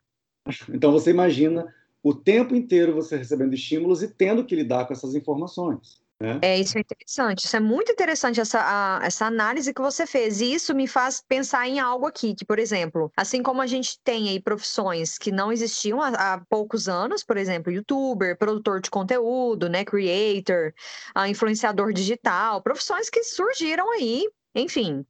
Então 0.70 0.92
você 0.92 1.12
imagina 1.12 1.66
o 2.02 2.14
tempo 2.14 2.56
inteiro 2.56 2.94
você 2.94 3.18
recebendo 3.18 3.54
estímulos 3.54 4.04
e 4.04 4.08
tendo 4.10 4.46
que 4.46 4.56
lidar 4.56 4.86
com 4.86 4.94
essas 4.94 5.16
informações. 5.16 6.03
Né? 6.20 6.40
É, 6.42 6.60
isso 6.60 6.78
é 6.78 6.82
interessante. 6.82 7.46
Isso 7.46 7.56
é 7.56 7.60
muito 7.60 7.92
interessante, 7.92 8.40
essa, 8.40 8.60
a, 8.62 9.06
essa 9.06 9.26
análise 9.26 9.74
que 9.74 9.82
você 9.82 10.06
fez. 10.06 10.42
E 10.42 10.54
isso 10.54 10.74
me 10.74 10.88
faz 10.88 11.22
pensar 11.28 11.68
em 11.68 11.80
algo 11.80 12.06
aqui, 12.06 12.34
que, 12.34 12.46
por 12.46 12.60
exemplo, 12.60 13.12
assim 13.18 13.44
como 13.44 13.62
a 13.62 13.68
gente 13.68 14.00
tem 14.04 14.30
aí 14.30 14.40
profissões 14.40 15.18
que 15.18 15.32
não 15.32 15.52
existiam 15.52 16.02
há, 16.02 16.10
há 16.10 16.42
poucos 16.50 16.88
anos, 16.88 17.24
por 17.24 17.38
exemplo, 17.38 17.72
youtuber, 17.72 18.38
produtor 18.38 18.80
de 18.80 18.90
conteúdo, 18.90 19.68
né, 19.68 19.84
creator, 19.84 20.74
uh, 21.18 21.26
influenciador 21.26 21.92
digital, 21.94 22.62
profissões 22.62 23.10
que 23.10 23.24
surgiram 23.24 23.92
aí, 23.92 24.26
enfim, 24.56 25.06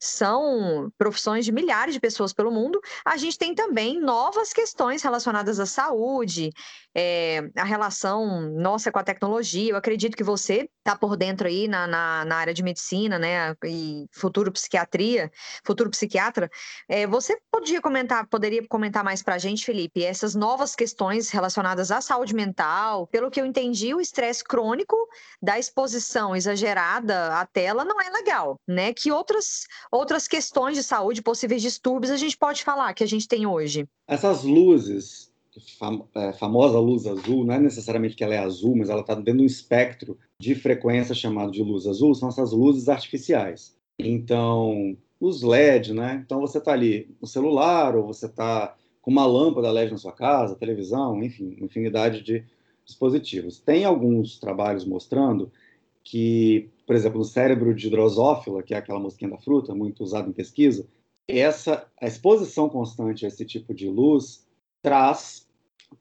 são 0.00 0.92
profissões 0.96 1.44
de 1.44 1.52
milhares 1.52 1.94
de 1.94 2.00
pessoas 2.00 2.32
pelo 2.32 2.50
mundo, 2.52 2.80
a 3.04 3.16
gente 3.16 3.36
tem 3.36 3.54
também 3.54 4.00
novas 4.00 4.52
questões 4.52 5.02
relacionadas 5.02 5.58
à 5.58 5.66
saúde, 5.66 6.52
é, 6.94 7.48
a 7.56 7.64
relação 7.64 8.42
nossa 8.52 8.90
com 8.90 8.98
a 8.98 9.04
tecnologia. 9.04 9.70
Eu 9.70 9.76
acredito 9.76 10.16
que 10.16 10.24
você 10.24 10.68
está 10.78 10.96
por 10.96 11.16
dentro 11.16 11.46
aí 11.46 11.68
na, 11.68 11.86
na, 11.86 12.24
na, 12.24 12.36
área 12.36 12.54
de 12.54 12.62
medicina, 12.62 13.18
né, 13.18 13.54
e 13.64 14.06
futuro 14.12 14.50
psiquiatria, 14.50 15.30
futuro 15.64 15.90
psiquiatra. 15.90 16.50
É, 16.88 17.06
você 17.06 17.38
podia 17.50 17.80
comentar, 17.80 18.26
poderia 18.26 18.66
comentar 18.66 19.04
mais 19.04 19.22
para 19.22 19.34
a 19.34 19.38
gente, 19.38 19.64
Felipe, 19.64 20.02
essas 20.02 20.34
novas 20.34 20.74
questões 20.74 21.30
relacionadas 21.30 21.90
à 21.90 22.00
saúde 22.00 22.34
mental? 22.34 23.06
Pelo 23.06 23.30
que 23.30 23.40
eu 23.40 23.46
entendi, 23.46 23.94
o 23.94 24.00
estresse 24.00 24.42
crônico 24.42 24.96
da 25.42 25.58
exposição 25.58 26.34
exagerada 26.34 27.34
à 27.34 27.46
tela 27.46 27.84
não 27.84 28.00
é 28.00 28.10
legal, 28.10 28.58
né? 28.66 28.92
Que 28.92 29.12
outras 29.12 29.66
outras 29.90 30.26
questões 30.26 30.76
de 30.76 30.82
saúde, 30.82 31.22
possíveis 31.22 31.62
distúrbios, 31.62 32.10
a 32.10 32.16
gente 32.16 32.36
pode 32.36 32.64
falar 32.64 32.94
que 32.94 33.04
a 33.04 33.08
gente 33.08 33.28
tem 33.28 33.46
hoje? 33.46 33.86
Essas 34.06 34.42
luzes, 34.42 35.27
famosa 36.38 36.78
luz 36.78 37.06
azul, 37.06 37.44
não 37.44 37.54
é 37.54 37.58
necessariamente 37.58 38.16
que 38.16 38.24
ela 38.24 38.34
é 38.34 38.38
azul, 38.38 38.76
mas 38.76 38.88
ela 38.88 39.00
está 39.00 39.14
dentro 39.14 39.36
de 39.36 39.42
um 39.42 39.46
espectro 39.46 40.18
de 40.40 40.54
frequência 40.54 41.14
chamado 41.14 41.50
de 41.50 41.62
luz 41.62 41.86
azul, 41.86 42.14
são 42.14 42.28
essas 42.28 42.52
luzes 42.52 42.88
artificiais. 42.88 43.76
Então, 43.98 44.96
os 45.20 45.42
LED, 45.42 45.92
né? 45.92 46.22
Então 46.24 46.40
você 46.40 46.58
está 46.58 46.72
ali 46.72 47.14
no 47.20 47.26
celular 47.26 47.96
ou 47.96 48.06
você 48.06 48.26
está 48.26 48.76
com 49.02 49.10
uma 49.10 49.26
lâmpada 49.26 49.70
LED 49.70 49.90
na 49.90 49.98
sua 49.98 50.12
casa, 50.12 50.54
televisão, 50.54 51.22
enfim, 51.22 51.56
infinidade 51.60 52.22
de 52.22 52.44
dispositivos. 52.84 53.58
Tem 53.58 53.84
alguns 53.84 54.38
trabalhos 54.38 54.84
mostrando 54.84 55.50
que, 56.04 56.70
por 56.86 56.94
exemplo, 56.94 57.18
no 57.18 57.24
cérebro 57.24 57.74
de 57.74 57.90
drosófila, 57.90 58.62
que 58.62 58.74
é 58.74 58.78
aquela 58.78 59.00
mosquinha 59.00 59.30
da 59.30 59.38
fruta, 59.38 59.74
muito 59.74 60.02
usada 60.02 60.28
em 60.28 60.32
pesquisa, 60.32 60.86
essa 61.26 61.86
a 62.00 62.06
exposição 62.06 62.68
constante 62.68 63.24
a 63.24 63.28
esse 63.28 63.44
tipo 63.44 63.74
de 63.74 63.88
luz 63.88 64.46
traz 64.82 65.47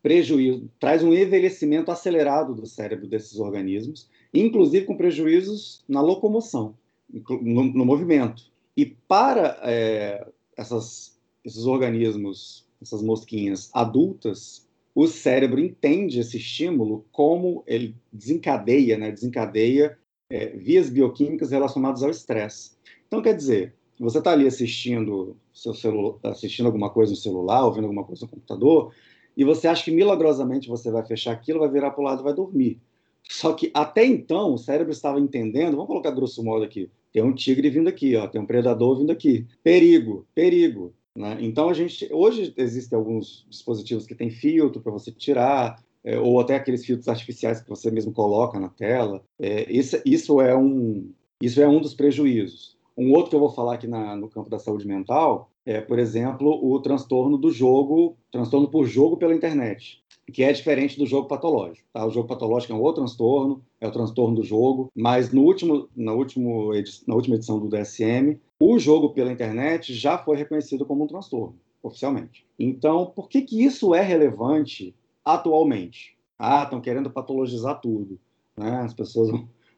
prejuízo, 0.01 0.69
traz 0.79 1.03
um 1.03 1.13
envelhecimento 1.13 1.91
acelerado 1.91 2.53
do 2.53 2.65
cérebro 2.65 3.07
desses 3.07 3.39
organismos, 3.39 4.09
inclusive 4.33 4.85
com 4.85 4.97
prejuízos 4.97 5.83
na 5.87 6.01
locomoção, 6.01 6.75
no, 7.09 7.63
no 7.63 7.85
movimento. 7.85 8.43
E 8.75 8.85
para 8.85 9.59
é, 9.63 10.27
essas, 10.55 11.17
esses 11.43 11.65
organismos, 11.65 12.65
essas 12.81 13.01
mosquinhas 13.01 13.69
adultas, 13.73 14.67
o 14.93 15.07
cérebro 15.07 15.59
entende 15.59 16.19
esse 16.19 16.37
estímulo 16.37 17.05
como 17.11 17.63
ele 17.67 17.95
desencadeia, 18.11 18.97
né, 18.97 19.11
desencadeia 19.11 19.97
é, 20.29 20.47
vias 20.47 20.89
bioquímicas 20.89 21.51
relacionadas 21.51 22.03
ao 22.03 22.09
estresse. 22.09 22.71
Então, 23.07 23.21
quer 23.21 23.35
dizer, 23.35 23.73
você 23.99 24.19
está 24.19 24.31
ali 24.31 24.45
assistindo 24.45 25.35
seu 25.53 26.19
assistindo 26.23 26.67
alguma 26.67 26.89
coisa 26.89 27.11
no 27.11 27.17
celular, 27.17 27.65
ouvindo 27.65 27.85
alguma 27.85 28.03
coisa 28.03 28.25
no 28.25 28.31
computador, 28.31 28.93
e 29.37 29.43
você 29.43 29.67
acha 29.67 29.85
que 29.85 29.91
milagrosamente 29.91 30.67
você 30.67 30.89
vai 30.89 31.05
fechar 31.05 31.31
aquilo, 31.31 31.59
vai 31.59 31.69
virar 31.69 31.91
para 31.91 32.01
o 32.01 32.03
lado 32.03 32.21
e 32.21 32.23
vai 32.23 32.33
dormir. 32.33 32.81
Só 33.29 33.53
que 33.53 33.69
até 33.73 34.03
então 34.03 34.53
o 34.53 34.57
cérebro 34.57 34.91
estava 34.91 35.19
entendendo, 35.19 35.75
vamos 35.75 35.87
colocar 35.87 36.11
grosso 36.11 36.43
modo 36.43 36.63
aqui, 36.63 36.89
tem 37.13 37.21
um 37.21 37.35
tigre 37.35 37.69
vindo 37.69 37.87
aqui, 37.87 38.15
ó, 38.15 38.27
tem 38.27 38.41
um 38.41 38.45
predador 38.45 38.97
vindo 38.97 39.11
aqui, 39.11 39.45
perigo, 39.63 40.25
perigo. 40.33 40.93
Né? 41.15 41.37
Então, 41.41 41.69
a 41.69 41.73
gente, 41.73 42.07
hoje 42.11 42.53
existem 42.57 42.97
alguns 42.97 43.45
dispositivos 43.49 44.07
que 44.07 44.15
têm 44.15 44.29
filtro 44.29 44.81
para 44.81 44.91
você 44.91 45.11
tirar, 45.11 45.83
é, 46.03 46.17
ou 46.19 46.39
até 46.39 46.55
aqueles 46.55 46.85
filtros 46.85 47.07
artificiais 47.07 47.61
que 47.61 47.69
você 47.69 47.91
mesmo 47.91 48.13
coloca 48.13 48.59
na 48.59 48.69
tela. 48.69 49.23
É, 49.39 49.69
isso, 49.71 50.01
isso, 50.05 50.39
é 50.39 50.55
um, 50.55 51.11
isso 51.41 51.61
é 51.61 51.67
um 51.67 51.81
dos 51.81 51.93
prejuízos. 51.93 52.77
Um 52.95 53.11
outro 53.11 53.31
que 53.31 53.35
eu 53.35 53.39
vou 53.39 53.51
falar 53.51 53.75
aqui 53.75 53.87
na, 53.87 54.15
no 54.15 54.29
campo 54.29 54.49
da 54.49 54.57
saúde 54.57 54.87
mental 54.87 55.51
é, 55.67 55.81
por 55.81 55.99
exemplo, 55.99 56.49
o 56.63 56.79
transtorno 56.79 57.37
do 57.37 57.51
jogo, 57.51 58.17
transtorno 58.31 58.67
por 58.69 58.85
jogo 58.85 59.17
pela 59.17 59.35
internet 59.35 60.01
que 60.31 60.43
é 60.43 60.51
diferente 60.51 60.97
do 60.97 61.05
jogo 61.05 61.27
patológico. 61.27 61.87
Tá? 61.93 62.05
O 62.05 62.09
jogo 62.09 62.27
patológico 62.27 62.73
é 62.73 62.75
um 62.75 62.81
outro 62.81 63.01
transtorno, 63.01 63.63
é 63.79 63.87
o 63.87 63.91
transtorno 63.91 64.35
do 64.35 64.43
jogo, 64.43 64.91
mas 64.93 65.31
no 65.31 65.41
último, 65.41 65.87
na, 65.95 66.13
último, 66.13 66.71
na 67.07 67.15
última 67.15 67.35
edição 67.35 67.59
do 67.59 67.69
DSM, 67.69 68.37
o 68.59 68.77
jogo 68.77 69.11
pela 69.11 69.31
internet 69.31 69.93
já 69.93 70.17
foi 70.17 70.35
reconhecido 70.35 70.85
como 70.85 71.03
um 71.03 71.07
transtorno, 71.07 71.55
oficialmente. 71.81 72.45
Então, 72.59 73.05
por 73.05 73.29
que, 73.29 73.41
que 73.41 73.63
isso 73.63 73.95
é 73.95 74.01
relevante 74.01 74.93
atualmente? 75.23 76.17
Ah, 76.37 76.63
estão 76.63 76.81
querendo 76.81 77.09
patologizar 77.09 77.79
tudo. 77.79 78.19
Né? 78.57 78.81
As 78.81 78.93
pessoas 78.93 79.29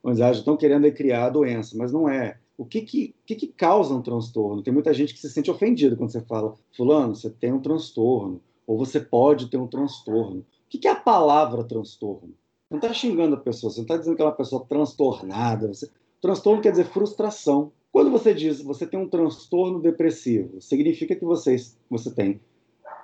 vão 0.01 0.11
dizer, 0.11 0.23
ah, 0.23 0.31
estão 0.31 0.57
querendo 0.57 0.91
criar 0.91 1.25
a 1.25 1.29
doença, 1.29 1.77
mas 1.77 1.91
não 1.91 2.09
é. 2.09 2.39
O 2.59 2.65
que 2.65 2.81
que, 2.81 3.15
que 3.25 3.35
que 3.37 3.47
causa 3.47 3.95
um 3.95 4.01
transtorno? 4.01 4.61
Tem 4.61 4.73
muita 4.73 4.93
gente 4.93 5.13
que 5.13 5.19
se 5.21 5.29
sente 5.29 5.49
ofendida 5.49 5.95
quando 5.95 6.11
você 6.11 6.19
fala, 6.19 6.55
fulano, 6.75 7.15
você 7.15 7.29
tem 7.29 7.53
um 7.53 7.61
transtorno 7.61 8.41
ou 8.67 8.77
você 8.77 8.99
pode 8.99 9.47
ter 9.47 9.55
um 9.55 9.65
transtorno. 9.65 10.41
O 10.41 10.45
que 10.67 10.85
é 10.85 10.91
a 10.91 10.95
palavra 10.95 11.63
transtorno? 11.63 12.33
Você 12.67 12.71
não 12.71 12.79
está 12.79 12.93
xingando 12.93 13.35
a 13.35 13.39
pessoa, 13.39 13.71
você 13.71 13.77
não 13.77 13.85
está 13.85 13.95
dizendo 13.95 14.17
que 14.17 14.21
é 14.21 14.25
uma 14.25 14.35
pessoa 14.35 14.65
transtornada. 14.67 15.69
Você... 15.69 15.89
Transtorno 16.21 16.61
quer 16.61 16.71
dizer 16.71 16.83
frustração. 16.87 17.71
Quando 17.93 18.11
você 18.11 18.33
diz 18.33 18.61
você 18.61 18.85
tem 18.85 18.99
um 18.99 19.07
transtorno 19.07 19.79
depressivo, 19.79 20.59
significa 20.59 21.15
que 21.15 21.23
você, 21.23 21.55
você 21.89 22.13
tem 22.13 22.41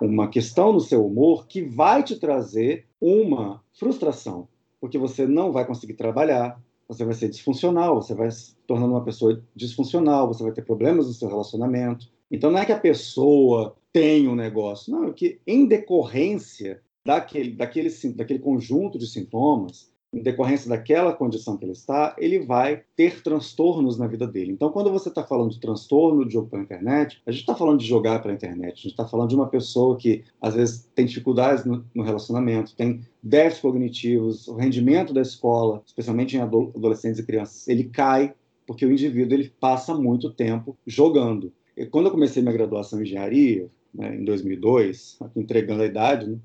uma 0.02 0.28
questão 0.28 0.74
no 0.74 0.82
seu 0.82 1.06
humor 1.06 1.48
que 1.48 1.62
vai 1.62 2.04
te 2.04 2.20
trazer 2.20 2.86
uma 3.00 3.64
frustração, 3.72 4.50
porque 4.82 4.98
você 4.98 5.26
não 5.26 5.54
vai 5.54 5.66
conseguir 5.66 5.94
trabalhar, 5.94 6.62
você 6.88 7.04
vai 7.04 7.14
ser 7.14 7.30
disfuncional, 7.30 8.02
você 8.02 8.14
vai 8.14 8.30
se 8.32 8.56
tornando 8.68 8.94
uma 8.94 9.04
pessoa 9.04 9.44
disfuncional, 9.56 10.28
você 10.28 10.44
vai 10.44 10.52
ter 10.52 10.64
problemas 10.64 11.08
no 11.08 11.14
seu 11.14 11.28
relacionamento. 11.28 12.08
Então 12.30 12.52
não 12.52 12.60
é 12.60 12.66
que 12.66 12.72
a 12.72 12.80
pessoa 12.80 13.76
tem 13.92 14.28
um 14.28 14.36
negócio. 14.36 14.92
Não, 14.92 15.08
é 15.08 15.14
que 15.14 15.40
em 15.48 15.66
decorrência 15.66 16.82
daquele, 17.06 17.52
daquele, 17.52 17.90
daquele 18.16 18.40
conjunto 18.40 18.98
de 18.98 19.08
sintomas, 19.08 19.92
em 20.16 20.24
decorrência 20.24 20.70
daquela 20.70 21.14
condição 21.14 21.58
que 21.58 21.66
ele 21.66 21.74
está, 21.74 22.16
ele 22.18 22.40
vai 22.40 22.84
ter 22.96 23.22
transtornos 23.22 23.98
na 23.98 24.08
vida 24.08 24.26
dele. 24.26 24.54
Então, 24.54 24.72
quando 24.72 24.90
você 24.90 25.10
está 25.10 25.24
falando 25.24 25.52
de 25.52 25.60
transtorno 25.60 26.26
de 26.26 26.34
jogo 26.34 26.50
pela 26.50 26.64
internet, 26.64 27.22
a 27.26 27.32
gente 27.32 27.42
está 27.42 27.54
falando 27.54 27.80
de 27.80 27.86
jogar 27.86 28.22
pela 28.22 28.34
internet, 28.34 28.74
a 28.74 28.76
gente 28.76 28.88
está 28.88 29.06
falando 29.06 29.30
de 29.30 29.36
uma 29.36 29.48
pessoa 29.48 29.98
que 29.98 30.24
às 30.42 30.56
vezes 30.56 30.90
tem 30.96 31.06
dificuldades 31.06 31.66
no, 31.66 31.86
no 31.94 32.04
relacionamento, 32.04 32.76
tem 32.76 33.02
déficits 33.22 33.62
cognitivos, 33.62 34.48
o 34.48 34.56
rendimento 34.56 35.14
da 35.14 35.22
escola, 35.22 35.84
especialmente 35.86 36.38
em 36.38 36.40
adolescentes 36.40 37.20
e 37.20 37.26
crianças, 37.26 37.68
ele 37.68 37.84
cai 37.84 38.34
porque 38.66 38.86
o 38.86 38.92
indivíduo 38.92 39.38
ele 39.38 39.54
passa 39.60 39.94
muito 39.94 40.32
tempo 40.32 40.78
jogando. 40.88 41.52
E 41.76 41.86
quando 41.86 42.06
eu 42.06 42.12
comecei 42.12 42.42
minha 42.42 42.54
graduação 42.54 43.00
em 43.00 43.04
engenharia, 43.04 43.70
né, 43.94 44.16
em 44.16 44.24
2002, 44.24 45.18
aqui 45.22 45.40
entregando 45.40 45.84
a 45.84 45.86
idade, 45.86 46.28
né, 46.28 46.40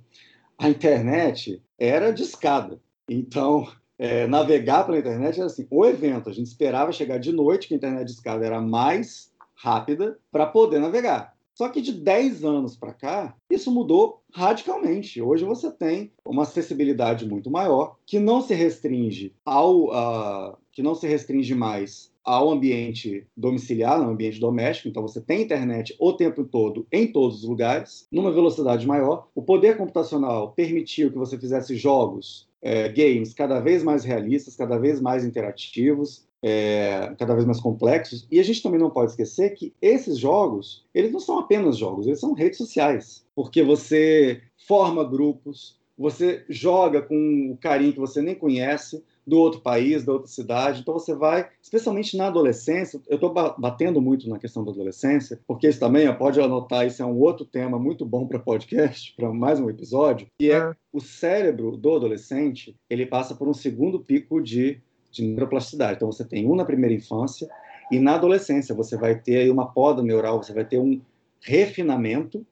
a 0.59 0.69
internet 0.69 1.63
era 1.79 2.11
de 2.11 2.23
escada. 2.23 2.79
Então, 3.13 3.67
é, 3.99 4.29
navegar 4.29 4.85
pela 4.85 4.99
internet 4.99 5.37
era 5.37 5.47
assim, 5.47 5.67
o 5.69 5.85
evento, 5.85 6.31
a 6.31 6.33
gente 6.33 6.47
esperava 6.47 6.93
chegar 6.93 7.19
de 7.19 7.33
noite, 7.33 7.67
que 7.67 7.75
a 7.75 7.77
internet 7.77 8.07
de 8.07 8.13
escada 8.13 8.47
era 8.47 8.61
mais 8.61 9.33
rápida, 9.57 10.17
para 10.31 10.47
poder 10.47 10.79
navegar. 10.79 11.35
Só 11.53 11.69
que 11.69 11.83
de 11.83 11.93
10 11.93 12.45
anos 12.45 12.77
para 12.77 12.95
cá, 12.95 13.37
isso 13.51 13.71
mudou 13.71 14.23
radicalmente. 14.33 15.21
Hoje 15.21 15.45
você 15.45 15.71
tem 15.71 16.11
uma 16.25 16.45
acessibilidade 16.45 17.29
muito 17.29 17.51
maior, 17.51 17.97
que 18.07 18.19
não 18.19 18.41
se 18.41 18.55
restringe 18.55 19.35
ao 19.45 20.57
que 20.73 20.83
não 20.83 20.95
se 20.95 21.07
restringe 21.07 21.55
mais 21.55 22.11
ao 22.25 22.51
ambiente 22.51 23.27
domiciliar, 23.37 24.01
no 24.01 24.11
ambiente 24.11 24.39
doméstico, 24.39 24.89
então 24.89 25.03
você 25.03 25.21
tem 25.21 25.43
internet 25.43 25.97
o 25.99 26.13
tempo 26.13 26.45
todo, 26.45 26.87
em 26.93 27.11
todos 27.11 27.43
os 27.43 27.49
lugares, 27.49 28.07
numa 28.11 28.31
velocidade 28.31 28.87
maior. 28.87 29.29
O 29.35 29.43
poder 29.43 29.77
computacional 29.77 30.53
permitiu 30.53 31.11
que 31.11 31.19
você 31.19 31.37
fizesse 31.39 31.75
jogos, 31.77 32.49
é, 32.63 32.89
games 32.89 33.33
cada 33.35 33.61
vez 33.61 33.83
mais 33.83 34.05
realistas, 34.05 34.57
cada 34.57 34.79
vez 34.79 35.01
mais 35.01 35.25
interativos, 35.25 36.27
é, 36.43 37.15
cada 37.19 37.35
vez 37.35 37.47
mais 37.47 37.61
complexos. 37.61 38.27
E 38.31 38.39
a 38.39 38.43
gente 38.43 38.63
também 38.63 38.81
não 38.81 38.91
pode 38.91 39.11
esquecer 39.11 39.51
que 39.51 39.75
esses 39.81 40.19
jogos, 40.19 40.85
eles 40.95 41.13
não 41.13 41.21
são 41.21 41.39
apenas 41.39 41.77
jogos, 41.77 42.07
eles 42.07 42.21
são 42.21 42.33
redes 42.33 42.59
sociais, 42.59 43.25
porque 43.35 43.63
você 43.63 44.41
forma 44.67 45.05
grupos, 45.05 45.79
você 45.97 46.45
joga 46.49 47.03
com 47.03 47.51
o 47.53 47.57
carinho 47.59 47.93
que 47.93 47.99
você 48.01 48.23
nem 48.23 48.35
conhece, 48.35 49.05
do 49.27 49.39
outro 49.39 49.61
país, 49.61 50.05
da 50.05 50.13
outra 50.13 50.29
cidade. 50.29 50.81
Então 50.81 50.95
você 50.95 51.15
vai, 51.15 51.49
especialmente 51.63 52.17
na 52.17 52.27
adolescência, 52.27 53.01
eu 53.09 53.17
estou 53.17 53.33
batendo 53.33 54.01
muito 54.01 54.29
na 54.29 54.39
questão 54.39 54.65
da 54.65 54.73
adolescência, 54.73 55.41
porque 55.47 55.69
isso 55.69 55.81
também, 55.81 56.13
pode 56.17 56.41
anotar, 56.41 56.87
isso 56.87 57.03
é 57.03 57.07
um 57.07 57.19
outro 57.19 57.45
tema 57.45 57.79
muito 57.79 58.05
bom 58.05 58.27
para 58.27 58.39
podcast, 58.39 59.15
para 59.17 59.33
mais 59.33 59.61
um 59.61 59.71
episódio, 59.71 60.27
que 60.39 60.51
é 60.51 60.59
ah. 60.59 60.77
o 60.93 61.01
cérebro 61.01 61.77
do 61.77 61.95
adolescente, 61.95 62.77
ele 62.89 63.07
passa 63.07 63.35
por 63.35 63.49
um 63.49 63.55
segundo 63.55 64.01
pico 64.01 64.41
de, 64.41 64.81
de 65.11 65.23
neuroplasticidade. 65.23 65.97
Então 65.97 66.11
você 66.11 66.25
tem 66.25 66.49
um 66.49 66.55
na 66.55 66.65
primeira 66.65 66.95
infância 66.95 67.49
e 67.91 67.99
na 67.99 68.15
adolescência 68.15 68.75
você 68.75 68.97
vai 68.97 69.15
ter 69.19 69.39
aí 69.39 69.51
uma 69.51 69.73
poda 69.73 70.03
neural, 70.03 70.43
você 70.43 70.53
vai 70.53 70.65
ter 70.65 70.79
um 70.79 71.01
refinamento 71.41 72.45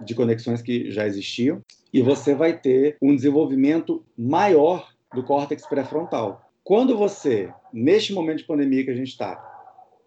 de 0.00 0.14
conexões 0.14 0.62
que 0.62 0.90
já 0.90 1.06
existiam 1.06 1.60
e 1.92 2.02
você 2.02 2.34
vai 2.34 2.56
ter 2.56 2.96
um 3.02 3.14
desenvolvimento 3.14 4.02
maior 4.16 4.88
do 5.14 5.22
córtex 5.22 5.66
pré-frontal. 5.66 6.42
Quando 6.62 6.96
você, 6.96 7.52
neste 7.72 8.12
momento 8.12 8.38
de 8.38 8.44
pandemia 8.44 8.84
que 8.84 8.90
a 8.90 8.94
gente 8.94 9.08
está, 9.08 9.36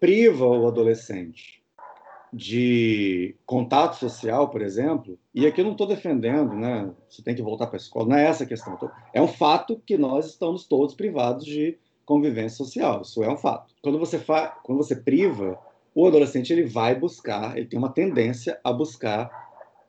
priva 0.00 0.46
o 0.46 0.66
adolescente 0.66 1.62
de 2.32 3.36
contato 3.46 3.96
social, 3.96 4.48
por 4.48 4.60
exemplo, 4.60 5.18
e 5.32 5.46
aqui 5.46 5.60
eu 5.60 5.64
não 5.64 5.72
estou 5.72 5.86
defendendo, 5.86 6.54
né? 6.54 6.90
Você 7.08 7.22
tem 7.22 7.34
que 7.34 7.42
voltar 7.42 7.68
para 7.68 7.76
a 7.76 7.78
escola, 7.78 8.08
não 8.08 8.16
é 8.16 8.26
essa 8.26 8.42
a 8.42 8.46
questão. 8.46 8.76
É 9.12 9.22
um 9.22 9.28
fato 9.28 9.80
que 9.86 9.96
nós 9.96 10.26
estamos 10.26 10.66
todos 10.66 10.94
privados 10.94 11.44
de 11.44 11.78
convivência 12.04 12.58
social. 12.58 13.02
Isso 13.02 13.22
é 13.22 13.30
um 13.30 13.36
fato. 13.36 13.72
Quando 13.82 13.98
você 13.98 14.18
fa... 14.18 14.48
quando 14.64 14.78
você 14.78 14.96
priva, 14.96 15.58
o 15.94 16.06
adolescente 16.06 16.52
ele 16.52 16.64
vai 16.64 16.94
buscar, 16.94 17.56
ele 17.56 17.66
tem 17.66 17.78
uma 17.78 17.92
tendência 17.92 18.58
a 18.64 18.72
buscar 18.72 19.30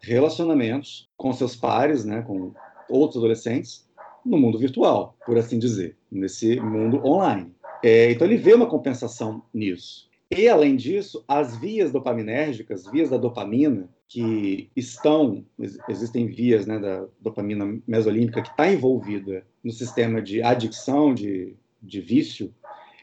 relacionamentos 0.02 1.10
com 1.18 1.34
seus 1.34 1.56
pares, 1.56 2.06
né, 2.06 2.22
com 2.22 2.54
outros 2.88 3.18
adolescentes, 3.18 3.85
no 4.26 4.38
mundo 4.38 4.58
virtual, 4.58 5.16
por 5.26 5.38
assim 5.38 5.60
dizer, 5.60 5.96
nesse 6.12 6.60
mundo 6.60 7.06
online. 7.06 7.52
É, 7.84 8.12
então 8.12 8.26
ele 8.26 8.38
vê 8.38 8.54
uma 8.54 8.68
compensação 8.68 9.44
nisso. 9.54 10.10
E, 10.36 10.50
além 10.50 10.76
disso, 10.76 11.24
as 11.28 11.56
vias 11.58 11.92
dopaminérgicas, 11.92 12.86
vias 12.92 13.12
da 13.12 13.18
dopamina, 13.18 13.88
que 14.08 14.70
estão, 14.76 15.46
existem 15.90 16.28
vias 16.28 16.66
né, 16.66 16.80
da 16.80 17.06
dopamina 17.20 17.80
mesolímbica 17.88 18.42
que 18.42 18.50
está 18.50 18.72
envolvida 18.72 19.44
no 19.64 19.72
sistema 19.72 20.22
de 20.22 20.42
adicção, 20.42 21.14
de, 21.14 21.56
de 21.82 22.02
vício, 22.02 22.54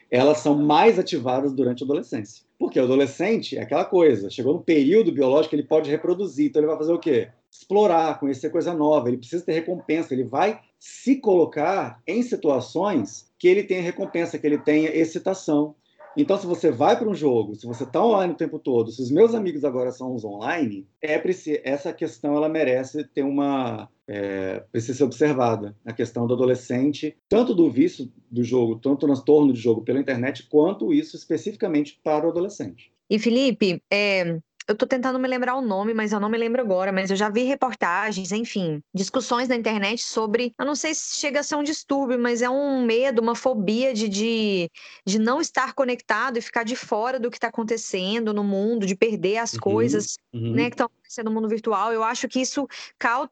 elas 0.09 0.39
são 0.39 0.55
mais 0.55 0.99
ativadas 0.99 1.53
durante 1.53 1.83
a 1.83 1.85
adolescência. 1.85 2.45
Porque 2.57 2.79
o 2.79 2.83
adolescente 2.83 3.57
é 3.57 3.61
aquela 3.61 3.83
coisa, 3.83 4.29
chegou 4.29 4.53
no 4.53 4.61
período 4.61 5.11
biológico, 5.11 5.55
ele 5.55 5.63
pode 5.63 5.89
reproduzir, 5.89 6.47
então 6.47 6.61
ele 6.61 6.69
vai 6.69 6.77
fazer 6.77 6.93
o 6.93 6.99
quê? 6.99 7.29
Explorar, 7.53 8.19
conhecer 8.19 8.49
coisa 8.49 8.73
nova, 8.73 9.07
ele 9.07 9.17
precisa 9.17 9.45
ter 9.45 9.53
recompensa, 9.53 10.13
ele 10.13 10.23
vai 10.23 10.59
se 10.79 11.17
colocar 11.17 12.01
em 12.07 12.23
situações 12.23 13.31
que 13.37 13.47
ele 13.47 13.63
tenha 13.63 13.81
recompensa, 13.81 14.39
que 14.39 14.47
ele 14.47 14.57
tenha 14.57 14.89
excitação. 14.89 15.75
Então, 16.15 16.37
se 16.37 16.45
você 16.45 16.71
vai 16.71 16.97
para 16.97 17.09
um 17.09 17.15
jogo, 17.15 17.55
se 17.55 17.65
você 17.65 17.83
está 17.83 18.03
online 18.03 18.33
o 18.33 18.37
tempo 18.37 18.59
todo, 18.59 18.91
se 18.91 19.01
os 19.01 19.09
meus 19.09 19.33
amigos 19.33 19.63
agora 19.63 19.91
são 19.91 20.13
os 20.13 20.23
online, 20.23 20.87
é 21.01 21.21
essa 21.63 21.91
questão 21.93 22.35
ela 22.35 22.49
merece 22.49 23.03
ter 23.03 23.23
uma 23.23 23.89
é, 24.07 24.59
precisa 24.71 24.97
ser 24.97 25.03
observada 25.05 25.75
a 25.85 25.93
questão 25.93 26.27
do 26.27 26.33
adolescente, 26.33 27.15
tanto 27.29 27.55
do 27.55 27.69
vício 27.69 28.11
do 28.29 28.43
jogo, 28.43 28.75
tanto 28.75 28.99
do 28.99 29.07
transtorno 29.07 29.53
de 29.53 29.59
jogo 29.59 29.81
pela 29.81 29.99
internet, 29.99 30.47
quanto 30.49 30.93
isso 30.93 31.15
especificamente 31.15 31.99
para 32.03 32.25
o 32.27 32.29
adolescente. 32.29 32.91
E 33.09 33.19
Felipe, 33.19 33.81
é, 33.91 34.39
eu 34.67 34.75
tô 34.75 34.85
tentando 34.85 35.19
me 35.19 35.27
lembrar 35.27 35.55
o 35.55 35.61
nome, 35.61 35.93
mas 35.93 36.11
eu 36.11 36.19
não 36.19 36.29
me 36.29 36.37
lembro 36.37 36.61
agora, 36.61 36.91
mas 36.91 37.09
eu 37.09 37.15
já 37.15 37.29
vi 37.29 37.43
reportagens, 37.43 38.31
enfim, 38.31 38.81
discussões 38.93 39.47
na 39.47 39.55
internet 39.55 40.03
sobre, 40.03 40.53
eu 40.59 40.65
não 40.65 40.75
sei 40.75 40.93
se 40.93 41.19
chega 41.19 41.39
a 41.39 41.43
ser 41.43 41.55
um 41.55 41.63
distúrbio, 41.63 42.19
mas 42.19 42.41
é 42.41 42.49
um 42.49 42.85
medo, 42.85 43.21
uma 43.21 43.35
fobia 43.35 43.93
de, 43.93 44.07
de, 44.07 44.69
de 45.05 45.19
não 45.19 45.41
estar 45.41 45.73
conectado 45.73 46.37
e 46.37 46.41
ficar 46.41 46.63
de 46.63 46.75
fora 46.75 47.19
do 47.19 47.29
que 47.29 47.37
está 47.37 47.47
acontecendo 47.47 48.33
no 48.33 48.43
mundo, 48.43 48.85
de 48.85 48.95
perder 48.95 49.37
as 49.37 49.53
uhum, 49.53 49.59
coisas, 49.59 50.17
uhum. 50.33 50.53
né, 50.53 50.69
que 50.69 50.75
estão 50.75 50.85
acontecendo 50.85 51.25
no 51.25 51.31
mundo 51.31 51.49
virtual. 51.49 51.91
Eu 51.93 52.03
acho 52.03 52.27
que 52.27 52.39
isso 52.39 52.67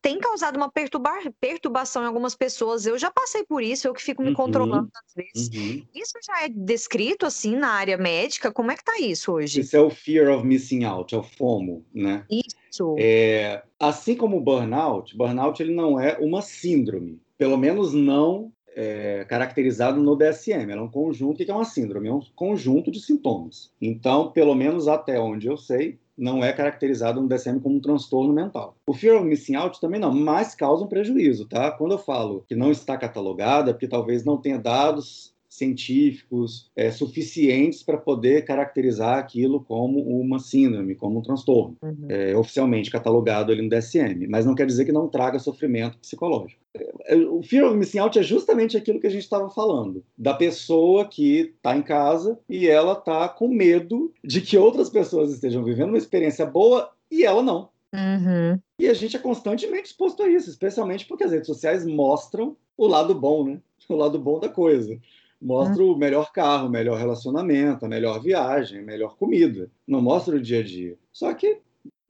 tem 0.02 0.20
causado 0.20 0.58
uma 0.58 0.70
perturba 0.70 1.12
perturbação 1.40 2.04
em 2.04 2.08
algumas 2.08 2.36
pessoas. 2.36 2.86
Eu 2.86 2.98
já 2.98 3.12
passei 3.12 3.44
por 3.44 3.64
isso, 3.64 3.88
eu 3.88 3.94
que 3.94 4.02
fico 4.02 4.22
me 4.22 4.30
uhum, 4.30 4.36
controlando 4.36 4.90
às 4.96 5.14
vezes. 5.14 5.50
Uhum. 5.54 5.86
Isso 5.94 6.14
já 6.26 6.44
é 6.44 6.50
descrito 6.50 7.26
assim 7.26 7.56
na 7.56 7.70
área 7.70 7.98
médica? 7.98 8.52
Como 8.52 8.72
é 8.72 8.76
que 8.76 8.84
tá 8.84 9.00
isso 9.00 9.34
hoje? 9.34 9.62
Isso 9.62 9.76
é 9.76 9.82
o 9.82 9.90
fear 9.90 10.30
of 10.36 10.46
missing 10.46 10.84
out, 10.84 11.14
é 11.14 11.21
o 11.22 11.24
FOMO, 11.24 11.86
né? 11.94 12.26
Isso. 12.30 12.96
É, 13.00 13.64
assim 13.80 14.16
como 14.16 14.38
o 14.38 14.42
burnout, 14.42 15.16
burnout 15.16 15.62
ele 15.62 15.74
não 15.74 16.00
é 16.00 16.18
uma 16.20 16.42
síndrome, 16.42 17.22
pelo 17.38 17.58
menos 17.58 17.94
não 17.94 18.52
é, 18.76 19.26
caracterizado 19.28 20.02
no 20.02 20.16
DSM. 20.16 20.70
Ela 20.72 20.82
é 20.82 20.84
um 20.84 20.90
conjunto. 20.90 21.44
Que 21.44 21.52
é 21.52 21.54
uma 21.54 21.66
síndrome? 21.66 22.08
É 22.08 22.14
um 22.14 22.22
conjunto 22.36 22.92
de 22.92 23.00
sintomas. 23.00 23.72
Então, 23.82 24.32
pelo 24.32 24.56
menos 24.56 24.88
até 24.88 25.20
onde 25.20 25.48
eu 25.48 25.58
sei, 25.58 26.00
não 26.18 26.44
é 26.44 26.54
caracterizado 26.54 27.22
no 27.22 27.28
DSM 27.28 27.60
como 27.60 27.76
um 27.76 27.82
transtorno 27.82 28.34
mental. 28.34 28.76
O 28.86 28.94
fear 28.94 29.18
of 29.18 29.26
missing 29.26 29.56
out 29.56 29.80
também 29.82 30.00
não, 30.00 30.14
mas 30.14 30.54
causa 30.54 30.84
um 30.84 30.88
prejuízo, 30.88 31.48
tá? 31.48 31.72
Quando 31.72 31.94
eu 31.94 31.98
falo 31.98 32.46
que 32.48 32.56
não 32.56 32.72
está 32.72 32.98
catalogada, 32.98 33.72
é 33.72 33.74
porque 33.74 33.88
talvez 33.88 34.24
não 34.24 34.38
tenha 34.38 34.60
dados 34.60 35.31
científicos 35.52 36.72
é, 36.78 36.90
suficientes 36.90 37.84
para 37.84 37.98
poder 37.98 38.46
caracterizar 38.46 39.18
aquilo 39.18 39.60
como 39.60 40.00
uma 40.00 40.40
síndrome, 40.40 40.96
como 40.96 41.20
um 41.20 41.22
transtorno, 41.22 41.76
uhum. 41.84 42.06
é, 42.08 42.36
oficialmente 42.38 42.90
catalogado 42.90 43.52
ali 43.52 43.62
no 43.62 43.68
DSM, 43.68 44.28
mas 44.30 44.46
não 44.46 44.56
quer 44.56 44.66
dizer 44.66 44.86
que 44.86 44.94
não 44.94 45.10
traga 45.10 45.38
sofrimento 45.40 45.98
psicológico. 45.98 46.62
É, 47.06 47.16
o 47.18 47.44
fear 47.44 47.68
of 47.68 47.76
missing 47.76 48.00
out 48.00 48.18
é 48.18 48.24
justamente 48.24 48.78
aquilo 48.78 49.02
que 49.02 49.08
a 49.08 49.10
gente 49.12 49.24
estava 49.24 49.50
falando, 49.50 50.06
da 50.18 50.34
pessoa 50.34 51.06
que 51.06 51.54
está 51.58 51.76
em 51.76 51.82
casa 51.82 52.40
e 52.48 52.70
ela 52.70 52.94
está 52.94 53.28
com 53.28 53.50
medo 53.50 54.14
de 54.24 54.40
que 54.40 54.58
outras 54.58 54.90
pessoas 54.90 55.34
estejam 55.34 55.66
vivendo 55.66 55.90
uma 55.90 55.98
experiência 55.98 56.46
boa 56.46 56.90
e 57.12 57.26
ela 57.26 57.44
não. 57.44 57.68
Uhum. 57.94 58.58
E 58.80 58.88
a 58.88 58.94
gente 58.94 59.18
é 59.18 59.20
constantemente 59.20 59.90
exposto 59.90 60.24
a 60.24 60.30
isso, 60.30 60.50
especialmente 60.50 61.06
porque 61.06 61.26
as 61.26 61.32
redes 61.34 61.48
sociais 61.48 61.86
mostram 61.86 62.56
o 62.78 62.88
lado 62.88 63.14
bom, 63.14 63.44
né? 63.44 63.60
O 63.90 63.96
lado 63.96 64.18
bom 64.18 64.40
da 64.40 64.48
coisa 64.48 64.98
mostra 65.42 65.84
o 65.84 65.98
melhor 65.98 66.32
carro, 66.32 66.68
o 66.68 66.72
melhor 66.72 66.98
relacionamento, 66.98 67.86
a 67.86 67.90
melhor 67.90 68.22
viagem, 68.22 68.80
a 68.80 68.84
melhor 68.84 69.16
comida. 69.18 69.70
Não 69.88 70.02
mostra 70.02 70.36
o 70.36 70.42
dia 70.42 70.60
a 70.60 70.64
dia. 70.64 70.98
Só 71.12 71.34
que, 71.34 71.60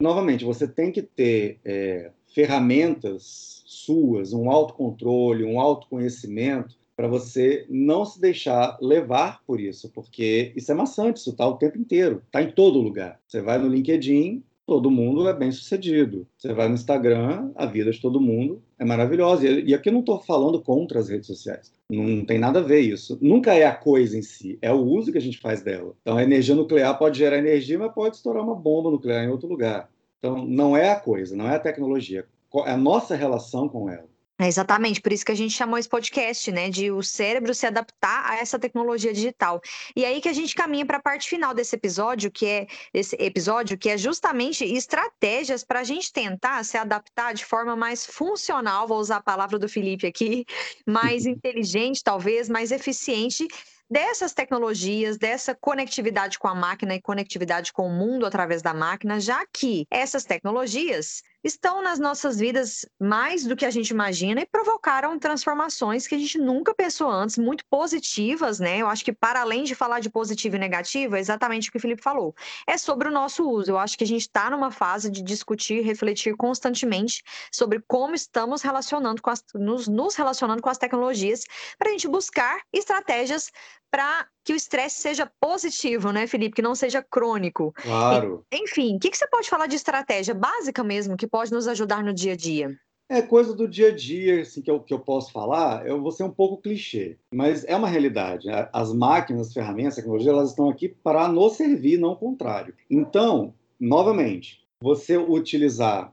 novamente, 0.00 0.44
você 0.44 0.68
tem 0.68 0.92
que 0.92 1.02
ter 1.02 1.58
é, 1.64 2.10
ferramentas 2.34 3.62
suas, 3.66 4.32
um 4.32 4.50
autocontrole, 4.50 5.44
um 5.44 5.58
autoconhecimento, 5.58 6.76
para 6.94 7.08
você 7.08 7.66
não 7.68 8.04
se 8.04 8.20
deixar 8.20 8.76
levar 8.80 9.42
por 9.46 9.58
isso, 9.58 9.90
porque 9.94 10.52
isso 10.54 10.70
é 10.70 10.74
maçante, 10.74 11.20
isso 11.20 11.30
está 11.30 11.46
o 11.48 11.56
tempo 11.56 11.78
inteiro, 11.78 12.22
está 12.26 12.42
em 12.42 12.52
todo 12.52 12.78
lugar. 12.78 13.18
Você 13.26 13.40
vai 13.40 13.58
no 13.58 13.66
LinkedIn, 13.66 14.42
todo 14.66 14.90
mundo 14.90 15.28
é 15.28 15.34
bem 15.34 15.50
sucedido. 15.50 16.26
Você 16.36 16.52
vai 16.52 16.68
no 16.68 16.74
Instagram, 16.74 17.50
a 17.54 17.66
vida 17.66 17.90
de 17.90 18.00
todo 18.00 18.20
mundo 18.20 18.62
é 18.82 18.84
maravilhosa. 18.84 19.46
E 19.46 19.72
aqui 19.72 19.88
eu 19.88 19.92
não 19.92 20.00
estou 20.00 20.18
falando 20.18 20.60
contra 20.60 20.98
as 20.98 21.08
redes 21.08 21.28
sociais. 21.28 21.72
Não 21.88 22.24
tem 22.24 22.38
nada 22.38 22.58
a 22.58 22.62
ver 22.62 22.80
isso. 22.80 23.16
Nunca 23.20 23.54
é 23.54 23.64
a 23.64 23.74
coisa 23.74 24.18
em 24.18 24.22
si, 24.22 24.58
é 24.60 24.72
o 24.72 24.80
uso 24.80 25.12
que 25.12 25.18
a 25.18 25.20
gente 25.20 25.38
faz 25.38 25.62
dela. 25.62 25.94
Então, 26.02 26.16
a 26.16 26.22
energia 26.22 26.54
nuclear 26.54 26.98
pode 26.98 27.18
gerar 27.18 27.38
energia, 27.38 27.78
mas 27.78 27.94
pode 27.94 28.16
estourar 28.16 28.42
uma 28.42 28.54
bomba 28.54 28.90
nuclear 28.90 29.24
em 29.24 29.28
outro 29.28 29.48
lugar. 29.48 29.88
Então, 30.18 30.44
não 30.44 30.76
é 30.76 30.90
a 30.90 30.98
coisa, 30.98 31.36
não 31.36 31.48
é 31.48 31.54
a 31.54 31.60
tecnologia, 31.60 32.26
é 32.66 32.70
a 32.70 32.76
nossa 32.76 33.14
relação 33.14 33.68
com 33.68 33.88
ela. 33.88 34.08
É 34.38 34.48
exatamente, 34.48 35.00
por 35.00 35.12
isso 35.12 35.24
que 35.24 35.30
a 35.30 35.36
gente 35.36 35.54
chamou 35.54 35.78
esse 35.78 35.88
podcast, 35.88 36.50
né, 36.50 36.68
de 36.68 36.90
o 36.90 37.02
cérebro 37.02 37.54
se 37.54 37.66
adaptar 37.66 38.28
a 38.28 38.36
essa 38.38 38.58
tecnologia 38.58 39.12
digital. 39.12 39.60
E 39.94 40.04
aí 40.04 40.20
que 40.20 40.28
a 40.28 40.32
gente 40.32 40.54
caminha 40.54 40.84
para 40.84 40.96
a 40.96 41.02
parte 41.02 41.28
final 41.28 41.54
desse 41.54 41.76
episódio, 41.76 42.30
que 42.30 42.46
é 42.46 42.66
esse 42.92 43.14
episódio 43.20 43.78
que 43.78 43.88
é 43.88 43.96
justamente 43.96 44.64
estratégias 44.64 45.62
para 45.62 45.80
a 45.80 45.84
gente 45.84 46.12
tentar 46.12 46.64
se 46.64 46.76
adaptar 46.76 47.34
de 47.34 47.44
forma 47.44 47.76
mais 47.76 48.04
funcional, 48.04 48.88
vou 48.88 48.98
usar 48.98 49.16
a 49.16 49.22
palavra 49.22 49.58
do 49.58 49.68
Felipe 49.68 50.06
aqui, 50.06 50.44
mais 50.86 51.26
inteligente, 51.26 52.02
talvez, 52.02 52.48
mais 52.48 52.72
eficiente 52.72 53.46
dessas 53.88 54.32
tecnologias, 54.32 55.18
dessa 55.18 55.54
conectividade 55.54 56.38
com 56.38 56.48
a 56.48 56.54
máquina 56.54 56.94
e 56.94 57.00
conectividade 57.00 57.72
com 57.72 57.86
o 57.86 57.92
mundo 57.92 58.24
através 58.24 58.62
da 58.62 58.72
máquina, 58.72 59.20
já 59.20 59.44
que 59.52 59.86
essas 59.90 60.24
tecnologias 60.24 61.22
estão 61.44 61.82
nas 61.82 61.98
nossas 61.98 62.38
vidas 62.38 62.86
mais 63.00 63.44
do 63.44 63.56
que 63.56 63.66
a 63.66 63.70
gente 63.70 63.90
imagina 63.90 64.40
e 64.40 64.46
provocaram 64.46 65.18
transformações 65.18 66.06
que 66.06 66.14
a 66.14 66.18
gente 66.18 66.38
nunca 66.38 66.74
pensou 66.74 67.10
antes, 67.10 67.36
muito 67.36 67.64
positivas, 67.66 68.60
né? 68.60 68.78
Eu 68.78 68.86
acho 68.86 69.04
que 69.04 69.12
para 69.12 69.40
além 69.40 69.64
de 69.64 69.74
falar 69.74 70.00
de 70.00 70.08
positivo 70.08 70.56
e 70.56 70.58
negativo, 70.58 71.16
é 71.16 71.20
exatamente 71.20 71.68
o 71.68 71.72
que 71.72 71.78
o 71.78 71.80
Felipe 71.80 72.02
falou. 72.02 72.34
É 72.66 72.78
sobre 72.78 73.08
o 73.08 73.10
nosso 73.10 73.48
uso. 73.48 73.70
Eu 73.70 73.78
acho 73.78 73.98
que 73.98 74.04
a 74.04 74.06
gente 74.06 74.22
está 74.22 74.50
numa 74.50 74.70
fase 74.70 75.10
de 75.10 75.22
discutir, 75.22 75.82
refletir 75.82 76.36
constantemente 76.36 77.22
sobre 77.50 77.82
como 77.86 78.14
estamos 78.14 78.62
relacionando 78.62 79.20
com 79.20 79.30
as, 79.30 79.44
nos, 79.54 79.88
nos 79.88 80.14
relacionando 80.14 80.62
com 80.62 80.70
as 80.70 80.78
tecnologias 80.78 81.44
para 81.78 81.88
a 81.88 81.92
gente 81.92 82.08
buscar 82.08 82.60
estratégias 82.72 83.50
para 83.92 84.26
que 84.42 84.54
o 84.54 84.56
estresse 84.56 85.02
seja 85.02 85.30
positivo, 85.38 86.10
né, 86.10 86.26
Felipe? 86.26 86.56
Que 86.56 86.62
não 86.62 86.74
seja 86.74 87.02
crônico. 87.02 87.74
Claro. 87.76 88.44
Enfim, 88.50 88.96
o 88.96 88.98
que, 88.98 89.10
que 89.10 89.18
você 89.18 89.28
pode 89.28 89.50
falar 89.50 89.66
de 89.66 89.76
estratégia 89.76 90.34
básica 90.34 90.82
mesmo 90.82 91.16
que 91.16 91.26
pode 91.26 91.52
nos 91.52 91.68
ajudar 91.68 92.02
no 92.02 92.12
dia 92.12 92.32
a 92.32 92.36
dia? 92.36 92.74
É 93.08 93.20
coisa 93.20 93.54
do 93.54 93.68
dia 93.68 93.88
a 93.88 93.94
dia 93.94 94.40
assim, 94.40 94.62
que, 94.62 94.70
eu, 94.70 94.80
que 94.80 94.94
eu 94.94 94.98
posso 94.98 95.30
falar. 95.30 95.86
Eu 95.86 96.00
vou 96.00 96.10
ser 96.10 96.22
um 96.22 96.30
pouco 96.30 96.62
clichê, 96.62 97.18
mas 97.34 97.64
é 97.64 97.76
uma 97.76 97.86
realidade. 97.86 98.48
As 98.72 98.90
máquinas, 98.94 99.48
as 99.48 99.52
ferramentas, 99.52 99.92
a 99.92 99.96
tecnologia, 99.96 100.32
elas 100.32 100.48
estão 100.48 100.70
aqui 100.70 100.88
para 100.88 101.28
nos 101.28 101.56
servir, 101.56 101.98
não 101.98 102.12
o 102.12 102.16
contrário. 102.16 102.74
Então, 102.90 103.52
novamente, 103.78 104.62
você 104.82 105.18
utilizar, 105.18 106.10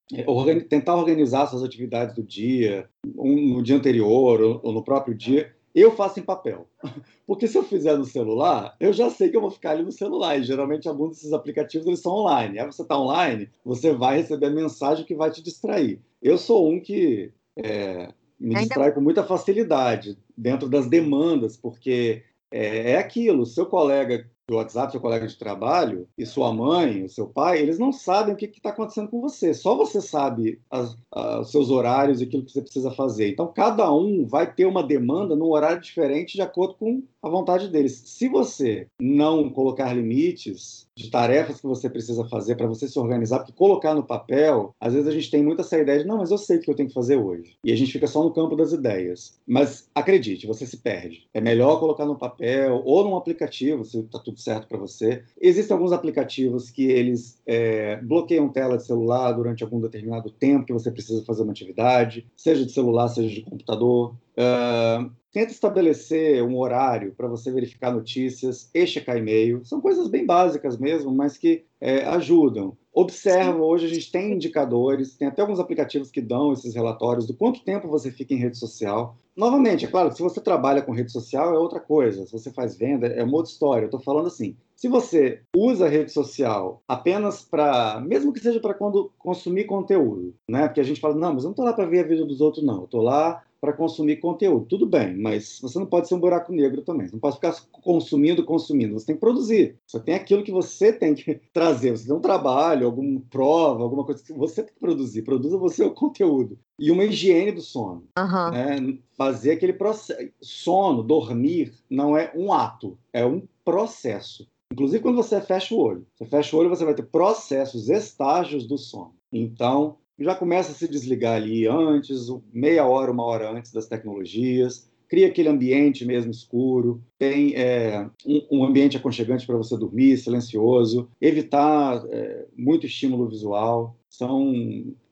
tentar 0.68 0.96
organizar 0.96 1.48
suas 1.48 1.64
atividades 1.64 2.14
do 2.14 2.22
dia, 2.22 2.90
um, 3.18 3.56
no 3.56 3.64
dia 3.64 3.78
anterior 3.78 4.42
ou, 4.42 4.60
ou 4.62 4.74
no 4.74 4.84
próprio 4.84 5.16
dia, 5.16 5.56
eu 5.82 5.96
faço 5.96 6.20
em 6.20 6.24
papel. 6.24 6.68
Porque 7.26 7.48
se 7.48 7.58
eu 7.58 7.64
fizer 7.64 7.98
no 7.98 8.06
celular, 8.06 8.76
eu 8.80 8.92
já 8.92 9.10
sei 9.10 9.30
que 9.30 9.38
eu 9.38 9.42
vou 9.42 9.52
ficar 9.52 9.72
ali 9.72 9.84
no 9.84 9.92
celular. 9.92 10.38
E 10.38 10.44
geralmente 10.44 10.88
alguns 10.88 11.12
desses 11.12 11.34
aplicativos 11.34 11.88
eles 11.88 12.02
são 12.02 12.14
online. 12.14 12.60
Aí 12.60 12.66
você 12.66 12.82
está 12.82 13.00
online, 13.00 13.50
você 13.64 13.94
vai 13.94 14.18
receber 14.18 14.48
a 14.48 14.52
mensagem 14.52 15.06
que 15.06 15.16
vai 15.16 15.30
te 15.32 15.42
distrair. 15.42 16.00
Eu 16.22 16.38
sou 16.38 16.70
um 16.70 16.80
que 16.80 17.32
é, 17.56 18.12
me 18.40 18.56
Ainda... 18.56 18.62
distrai 18.62 18.92
com 18.92 19.02
muita 19.02 19.24
facilidade 19.24 20.18
dentro 20.36 20.68
das 20.70 20.88
demandas, 20.88 21.58
porque 21.58 22.24
é, 22.52 22.92
é 22.92 22.98
aquilo. 22.98 23.46
Seu 23.46 23.66
colega 23.66 24.26
do 24.50 24.56
WhatsApp, 24.56 24.92
seu 24.92 25.00
colega 25.00 25.28
de 25.28 25.38
trabalho, 25.38 26.08
e 26.18 26.26
sua 26.26 26.52
mãe, 26.52 27.04
o 27.04 27.10
seu 27.10 27.28
pai, 27.28 27.60
eles 27.60 27.78
não 27.78 27.92
sabem 27.92 28.34
o 28.34 28.38
que 28.38 28.46
está 28.46 28.70
acontecendo 28.70 29.10
com 29.10 29.22
você. 29.22 29.54
Só 29.54 29.76
você 29.76 30.02
sabe 30.02 30.60
as, 30.70 30.98
os 31.40 31.52
seus 31.52 31.70
horários 31.70 32.20
e 32.20 32.24
aquilo 32.24 32.44
que 32.44 32.52
você 32.52 32.62
precisa 32.62 32.92
fazer. 32.92 33.30
Então, 33.30 33.48
cada 33.48 33.94
um 33.94 34.26
vai 34.26 34.52
ter 34.52 34.66
uma 34.66 34.84
demanda 34.84 35.36
num 35.36 35.52
horário 35.52 35.82
diferente 35.82 36.34
de 36.34 36.42
acordo 36.42 36.74
com 36.74 37.04
a 37.22 37.30
vontade 37.30 37.68
deles. 37.68 38.02
Se 38.06 38.28
você 38.28 38.88
não 39.00 39.50
colocar 39.50 39.94
limites 39.94 40.88
de 40.96 41.10
tarefas 41.10 41.62
que 41.62 41.68
você 41.68 41.90
precisa 41.90 42.28
fazer 42.28 42.56
para 42.56 42.68
você 42.68 42.88
se 42.88 42.98
organizar, 42.98 43.40
porque 43.40 43.54
colocar 43.54 43.94
no 43.94 44.04
papel, 44.04 44.74
às 44.80 44.94
vezes 44.94 45.08
a 45.08 45.12
gente 45.12 45.32
tem 45.32 45.44
muito 45.44 45.62
essa 45.62 45.78
ideia 45.78 46.00
de, 46.00 46.08
não, 46.08 46.18
mas 46.18 46.32
eu 46.32 46.38
sei 46.38 46.58
o 46.58 46.62
que 46.62 46.70
eu 46.70 46.76
tenho 46.76 46.90
que 46.90 46.94
fazer 46.96 47.18
hoje. 47.18 47.56
E 47.64 47.72
a 47.72 47.76
gente 47.76 47.92
fica 47.92 48.08
só 48.08 48.24
no 48.24 48.34
campo 48.34 48.56
das 48.56 48.74
ideias. 48.74 49.40
Mas 49.46 49.90
acredite, 49.94 50.48
você 50.48 50.66
se 50.66 50.78
perde. 50.78 51.28
É 51.34 51.42
melhor 51.42 51.80
colocar 51.80 52.06
no 52.06 52.18
papel 52.18 52.82
ou 52.86 53.04
num 53.04 53.16
aplicativo, 53.16 53.86
se 53.86 54.00
está 54.00 54.20
tudo 54.20 54.39
certo 54.42 54.68
para 54.68 54.78
você. 54.78 55.24
Existem 55.40 55.74
alguns 55.76 55.92
aplicativos 55.92 56.70
que 56.70 56.86
eles 56.86 57.42
é, 57.46 57.98
bloqueiam 57.98 58.50
tela 58.50 58.78
de 58.78 58.86
celular 58.86 59.32
durante 59.32 59.64
algum 59.64 59.80
determinado 59.80 60.30
tempo 60.30 60.66
que 60.66 60.74
você 60.74 60.92
precisa 60.92 61.24
fazer 61.26 61.44
uma 61.44 61.52
atividade, 61.52 62.26
seja 62.36 62.66
de 62.66 62.72
celular, 62.72 63.08
seja 63.08 63.34
de 63.34 63.42
computador. 63.42 64.16
Uh, 64.38 65.12
tenta 65.32 65.52
estabelecer 65.52 66.44
um 66.44 66.58
horário 66.58 67.14
para 67.16 67.28
você 67.28 67.52
verificar 67.52 67.92
notícias 67.92 68.70
e 68.74 68.86
checar 68.88 69.18
e-mail. 69.18 69.64
São 69.66 69.82
coisas 69.82 70.08
bem 70.08 70.26
básicas 70.26 70.78
mesmo, 70.78 71.12
mas 71.12 71.38
que 71.38 71.66
é, 71.80 72.06
ajudam. 72.06 72.78
Observa, 73.00 73.64
hoje 73.64 73.86
a 73.86 73.88
gente 73.88 74.12
tem 74.12 74.34
indicadores, 74.34 75.16
tem 75.16 75.30
até 75.30 75.42
alguns 75.42 75.58
aplicativos 75.58 76.12
que 76.12 76.20
dão 76.20 76.52
esses 76.52 76.76
relatórios 76.76 77.26
do 77.26 77.34
quanto 77.34 77.64
tempo 77.64 77.88
você 77.88 78.12
fica 78.12 78.34
em 78.34 78.38
rede 78.38 78.58
social. 78.58 79.16
Novamente, 79.38 79.86
é 79.86 79.88
claro, 79.88 80.14
se 80.14 80.22
você 80.22 80.42
trabalha 80.42 80.82
com 80.82 80.92
rede 80.92 81.10
social 81.10 81.56
é 81.56 81.58
outra 81.58 81.80
coisa, 81.80 82.26
se 82.26 82.32
você 82.34 82.52
faz 82.52 82.78
venda 82.78 83.08
é 83.08 83.24
uma 83.24 83.38
outra 83.38 83.54
história. 83.54 83.86
Eu 83.86 83.88
estou 83.88 84.02
falando 84.02 84.28
assim, 84.28 84.54
se 84.76 84.90
você 84.90 85.40
usa 85.56 85.86
a 85.86 85.90
rede 85.90 86.12
social 86.12 86.84
apenas 86.86 87.42
para, 87.42 88.02
mesmo 88.02 88.34
que 88.34 88.42
seja 88.42 88.60
para 88.60 88.74
quando 88.74 89.10
consumir 89.18 89.64
conteúdo, 89.64 90.36
né? 90.50 90.68
Porque 90.68 90.82
a 90.82 90.84
gente 90.84 91.00
fala, 91.00 91.16
não, 91.16 91.34
mas 91.34 91.44
eu 91.44 91.48
não 91.48 91.52
estou 91.52 91.64
lá 91.64 91.72
para 91.72 91.86
ver 91.86 92.02
a 92.02 92.08
vida 92.08 92.26
dos 92.26 92.42
outros, 92.42 92.66
não. 92.66 92.80
Eu 92.80 92.84
estou 92.84 93.02
lá 93.02 93.42
para 93.62 93.74
consumir 93.74 94.18
conteúdo. 94.18 94.66
Tudo 94.66 94.86
bem, 94.86 95.16
mas 95.16 95.60
você 95.62 95.78
não 95.78 95.86
pode 95.86 96.08
ser 96.08 96.16
um 96.16 96.20
buraco 96.20 96.52
negro 96.52 96.82
também. 96.82 97.08
Você 97.08 97.14
não 97.14 97.20
pode 97.20 97.36
ficar 97.36 97.56
consumindo, 97.72 98.44
consumindo. 98.44 98.94
Você 98.94 99.08
tem 99.08 99.16
que 99.16 99.22
produzir. 99.22 99.78
Você 99.86 100.00
tem 100.00 100.16
aquilo 100.16 100.44
que 100.44 100.52
você 100.52 100.94
tem 100.94 101.14
que 101.14 101.40
trazer. 101.54 101.92
Você 101.92 102.08
tem 102.08 102.16
um 102.16 102.22
trabalho, 102.22 102.86
alguma 102.86 103.22
prova, 103.30 103.84
alguma 103.84 104.06
coisa 104.06 104.24
que 104.24 104.34
você 104.34 104.64
tem 104.64 104.74
que 104.74 104.80
produzir. 104.80 105.24
Produza 105.24 105.58
você 105.58 105.84
o 105.84 105.92
conteúdo. 105.92 106.58
E 106.80 106.92
uma 106.92 107.04
higiene 107.04 107.52
do 107.52 107.62
sono. 107.62 108.06
Uhum. 108.18 108.52
Né? 108.52 108.98
Fazer 109.18 109.52
aquele 109.52 109.74
processo. 109.74 110.30
Sono, 110.42 111.04
dormir, 111.04 111.74
não 111.90 112.18
é 112.18 112.32
um 112.36 112.54
ato, 112.54 112.98
é 113.12 113.26
um 113.26 113.44
processo. 113.66 114.48
Inclusive, 114.72 115.02
quando 115.02 115.16
você 115.16 115.42
fecha 115.42 115.74
o 115.74 115.80
olho. 115.80 116.06
Você 116.16 116.26
fecha 116.26 116.56
o 116.56 116.60
olho, 116.60 116.70
você 116.70 116.86
vai 116.86 116.94
ter 116.94 117.04
processos, 117.04 117.90
estágios 117.90 118.68
do 118.68 118.78
sono. 118.78 119.14
Então, 119.32 119.98
já 120.20 120.36
começa 120.36 120.72
a 120.72 120.76
se 120.76 120.88
desligar 120.88 121.36
ali 121.36 121.68
antes, 121.68 122.28
meia 122.54 122.86
hora, 122.86 123.12
uma 123.12 123.24
hora 123.24 123.52
antes 123.52 123.72
das 123.72 123.88
tecnologias, 123.88 124.90
cria 125.08 125.28
aquele 125.28 125.50
ambiente 125.50 126.06
mesmo 126.06 126.32
escuro, 126.32 127.04
tem 127.18 127.56
é, 127.56 128.08
um, 128.26 128.48
um, 128.60 128.64
ambiente 128.64 128.96
aconchegante 128.96 129.46
para 129.46 129.58
você 129.58 129.76
dormir, 129.76 130.18
silencioso, 130.18 131.10
evitar 131.20 132.06
é, 132.10 132.46
muito 132.56 132.86
estímulo 132.86 133.28
visual, 133.28 133.96
são 134.08 134.54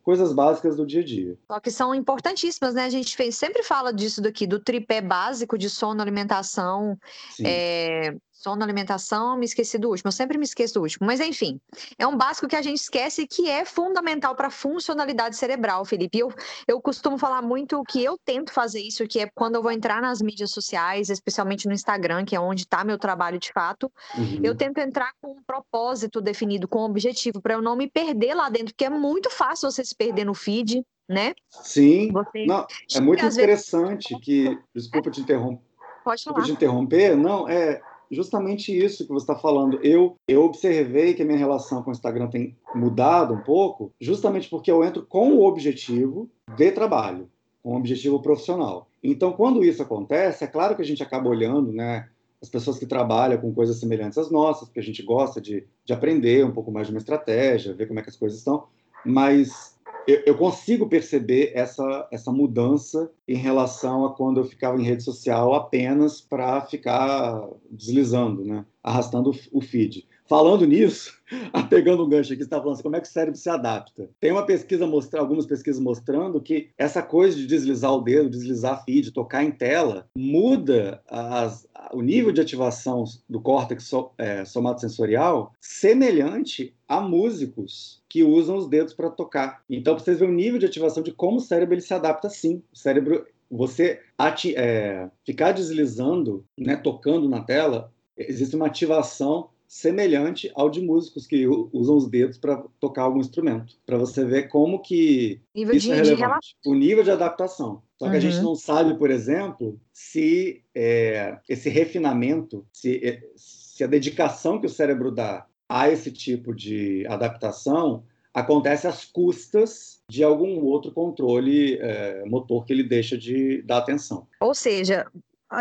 coisas 0.03 0.31
básicas 0.31 0.77
do 0.77 0.85
dia 0.85 1.01
a 1.01 1.03
dia. 1.03 1.37
Só 1.51 1.59
que 1.59 1.69
são 1.69 1.93
importantíssimas, 1.93 2.73
né? 2.73 2.85
A 2.85 2.89
gente 2.89 3.31
sempre 3.33 3.61
fala 3.61 3.91
disso 3.91 4.21
daqui, 4.21 4.47
do 4.47 4.59
tripé 4.59 5.01
básico 5.01 5.57
de 5.57 5.69
sono, 5.69 6.01
alimentação, 6.01 6.97
é, 7.43 8.15
sono, 8.41 8.63
alimentação, 8.63 9.37
me 9.37 9.45
esqueci 9.45 9.77
do 9.77 9.89
último. 9.89 10.09
Eu 10.09 10.11
sempre 10.11 10.37
me 10.37 10.43
esqueço 10.43 10.75
do 10.75 10.81
último. 10.81 11.07
Mas, 11.07 11.19
enfim, 11.19 11.59
é 11.97 12.05
um 12.05 12.15
básico 12.15 12.47
que 12.47 12.55
a 12.55 12.61
gente 12.61 12.77
esquece 12.79 13.25
que 13.27 13.49
é 13.49 13.65
fundamental 13.65 14.35
para 14.35 14.47
a 14.47 14.51
funcionalidade 14.51 15.35
cerebral, 15.35 15.83
Felipe. 15.83 16.19
Eu, 16.19 16.31
eu 16.67 16.79
costumo 16.79 17.17
falar 17.17 17.41
muito 17.41 17.83
que 17.83 18.03
eu 18.03 18.17
tento 18.23 18.51
fazer 18.51 18.79
isso, 18.79 19.07
que 19.07 19.19
é 19.19 19.29
quando 19.33 19.55
eu 19.55 19.63
vou 19.63 19.71
entrar 19.71 20.01
nas 20.01 20.21
mídias 20.21 20.51
sociais, 20.51 21.09
especialmente 21.09 21.67
no 21.67 21.73
Instagram, 21.73 22.25
que 22.25 22.35
é 22.35 22.39
onde 22.39 22.61
está 22.61 22.83
meu 22.83 22.97
trabalho 22.97 23.39
de 23.39 23.51
fato, 23.51 23.91
uhum. 24.17 24.39
eu 24.43 24.55
tento 24.55 24.77
entrar 24.77 25.11
com 25.21 25.31
um 25.31 25.43
propósito 25.43 26.21
definido, 26.21 26.67
com 26.67 26.79
um 26.79 26.85
objetivo, 26.85 27.41
para 27.41 27.55
eu 27.55 27.61
não 27.61 27.75
me 27.75 27.89
perder 27.89 28.33
lá 28.35 28.49
dentro, 28.49 28.73
porque 28.73 28.85
é 28.85 28.89
muito 28.89 29.29
fácil 29.29 29.69
você 29.69 29.83
se 29.83 29.95
perder 29.95 30.25
no 30.25 30.33
feed, 30.33 30.83
né? 31.09 31.33
Sim. 31.49 32.11
Você... 32.11 32.45
Não, 32.45 32.65
é 32.93 32.99
muito 32.99 33.25
interessante 33.25 34.09
vezes... 34.09 34.25
que. 34.25 34.59
Desculpa 34.75 35.09
te 35.09 35.21
interromper. 35.21 35.61
Pode 36.03 36.23
falar. 36.23 36.39
Desculpa 36.39 36.41
te 36.43 36.51
interromper. 36.51 37.15
Não, 37.15 37.47
é 37.47 37.81
justamente 38.11 38.77
isso 38.77 39.05
que 39.05 39.13
você 39.13 39.23
está 39.23 39.35
falando. 39.35 39.79
Eu, 39.83 40.15
eu 40.27 40.43
observei 40.43 41.13
que 41.13 41.21
a 41.21 41.25
minha 41.25 41.37
relação 41.37 41.83
com 41.83 41.89
o 41.89 41.93
Instagram 41.93 42.27
tem 42.27 42.55
mudado 42.73 43.33
um 43.33 43.41
pouco, 43.41 43.91
justamente 43.99 44.49
porque 44.49 44.71
eu 44.71 44.83
entro 44.83 45.05
com 45.05 45.33
o 45.33 45.45
objetivo 45.45 46.29
de 46.55 46.71
trabalho, 46.71 47.29
com 47.63 47.73
o 47.73 47.77
objetivo 47.77 48.21
profissional. 48.21 48.87
Então, 49.03 49.31
quando 49.31 49.63
isso 49.63 49.81
acontece, 49.81 50.43
é 50.43 50.47
claro 50.47 50.75
que 50.75 50.81
a 50.81 50.85
gente 50.85 51.03
acaba 51.03 51.29
olhando, 51.29 51.71
né? 51.71 52.07
As 52.41 52.49
pessoas 52.49 52.77
que 52.77 52.85
trabalham 52.85 53.39
com 53.39 53.53
coisas 53.53 53.79
semelhantes 53.79 54.17
às 54.17 54.29
nossas, 54.29 54.67
porque 54.67 54.79
a 54.79 54.83
gente 54.83 55.01
gosta 55.01 55.41
de, 55.41 55.65
de 55.83 55.93
aprender 55.93 56.45
um 56.45 56.51
pouco 56.51 56.71
mais 56.71 56.87
de 56.87 56.93
uma 56.93 56.99
estratégia, 56.99 57.73
ver 57.73 57.87
como 57.87 57.99
é 57.99 58.03
que 58.03 58.09
as 58.09 58.15
coisas 58.15 58.37
estão. 58.37 58.65
Mas 59.05 59.77
eu, 60.07 60.23
eu, 60.25 60.37
consigo 60.37 60.87
perceber 60.87 61.51
essa, 61.53 62.07
essa 62.11 62.31
mudança 62.31 63.11
em 63.27 63.35
relação 63.35 64.05
a 64.05 64.13
quando 64.15 64.39
eu 64.39 64.45
ficava 64.45 64.79
em 64.79 64.85
rede 64.85 65.03
social 65.03 65.53
apenas 65.53 66.21
para 66.21 66.61
ficar 66.61 67.45
deslizando, 67.69 68.45
né? 68.45 68.65
arrastando 68.81 69.31
o 69.51 69.61
feed. 69.61 70.07
Falando 70.27 70.65
nisso, 70.65 71.17
pegando 71.69 72.03
um 72.03 72.09
gancho 72.09 72.33
aqui, 72.33 72.41
você 72.41 72.47
está 72.47 72.57
falando 72.57 72.73
assim, 72.73 72.83
como 72.83 72.95
é 72.97 72.99
que 72.99 73.07
o 73.07 73.11
cérebro 73.11 73.39
se 73.39 73.49
adapta? 73.49 74.09
Tem 74.19 74.31
uma 74.31 74.45
pesquisa 74.45 74.85
mostrando, 74.85 75.21
algumas 75.21 75.45
pesquisas 75.45 75.81
mostrando 75.81 76.41
que 76.41 76.69
essa 76.77 77.01
coisa 77.01 77.37
de 77.37 77.47
deslizar 77.47 77.93
o 77.93 78.01
dedo, 78.01 78.29
deslizar 78.29 78.83
feed, 78.83 79.11
tocar 79.11 79.43
em 79.43 79.51
tela, 79.51 80.09
muda 80.17 81.01
as, 81.07 81.65
o 81.93 82.01
nível 82.01 82.33
de 82.33 82.41
ativação 82.41 83.05
do 83.29 83.39
córtex 83.39 83.85
so, 83.85 84.11
é, 84.17 84.43
somatosensorial 84.43 85.53
semelhante 85.61 86.75
a 86.87 86.99
músicos 86.99 88.03
que 88.09 88.21
usam 88.21 88.57
os 88.57 88.67
dedos 88.67 88.93
para 88.93 89.09
tocar. 89.09 89.63
Então, 89.69 89.95
para 89.95 90.03
vocês 90.03 90.19
verem 90.19 90.33
o 90.33 90.37
nível 90.37 90.59
de 90.59 90.65
ativação 90.65 91.01
de 91.01 91.13
como 91.13 91.37
o 91.37 91.41
cérebro 91.41 91.73
ele 91.73 91.81
se 91.81 91.93
adapta 91.93 92.29
sim. 92.29 92.61
O 92.73 92.77
cérebro, 92.77 93.25
você 93.49 94.01
ati, 94.17 94.53
é, 94.57 95.09
ficar 95.25 95.53
deslizando, 95.53 96.43
né, 96.57 96.75
tocando 96.75 97.29
na 97.29 97.41
tela, 97.41 97.93
existe 98.17 98.55
uma 98.55 98.67
ativação 98.67 99.49
semelhante 99.67 100.49
ao 100.55 100.69
de 100.69 100.81
músicos 100.81 101.27
que 101.27 101.45
usam 101.45 101.97
os 101.97 102.07
dedos 102.07 102.37
para 102.37 102.63
tocar 102.79 103.03
algum 103.03 103.19
instrumento, 103.19 103.75
para 103.85 103.97
você 103.97 104.23
ver 104.23 104.47
como 104.47 104.81
que 104.81 105.41
nível 105.53 105.75
isso 105.75 105.87
de, 105.87 105.93
é 105.93 105.95
relevante. 105.95 106.55
De 106.63 106.69
o 106.69 106.73
nível 106.73 107.03
de 107.03 107.11
adaptação. 107.11 107.81
Só 107.97 108.05
que 108.05 108.11
uhum. 108.11 108.17
a 108.17 108.19
gente 108.19 108.37
uhum. 108.37 108.43
não 108.43 108.55
sabe, 108.55 108.97
por 108.97 109.11
exemplo, 109.11 109.79
se 109.91 110.63
é, 110.73 111.37
esse 111.49 111.69
refinamento, 111.69 112.65
se, 112.71 113.01
é, 113.03 113.21
se 113.35 113.83
a 113.83 113.87
dedicação 113.87 114.59
que 114.59 114.67
o 114.67 114.69
cérebro 114.69 115.11
dá 115.11 115.45
a 115.67 115.89
esse 115.89 116.11
tipo 116.11 116.55
de 116.55 117.05
adaptação 117.07 118.03
acontece 118.33 118.87
às 118.87 119.03
custas 119.03 119.99
de 120.09 120.23
algum 120.23 120.63
outro 120.63 120.91
controle 120.91 121.77
é, 121.81 122.23
motor 122.25 122.65
que 122.65 122.71
ele 122.71 122.83
deixa 122.83 123.17
de 123.17 123.61
dar 123.63 123.79
atenção. 123.79 124.27
Ou 124.39 124.53
seja, 124.53 125.05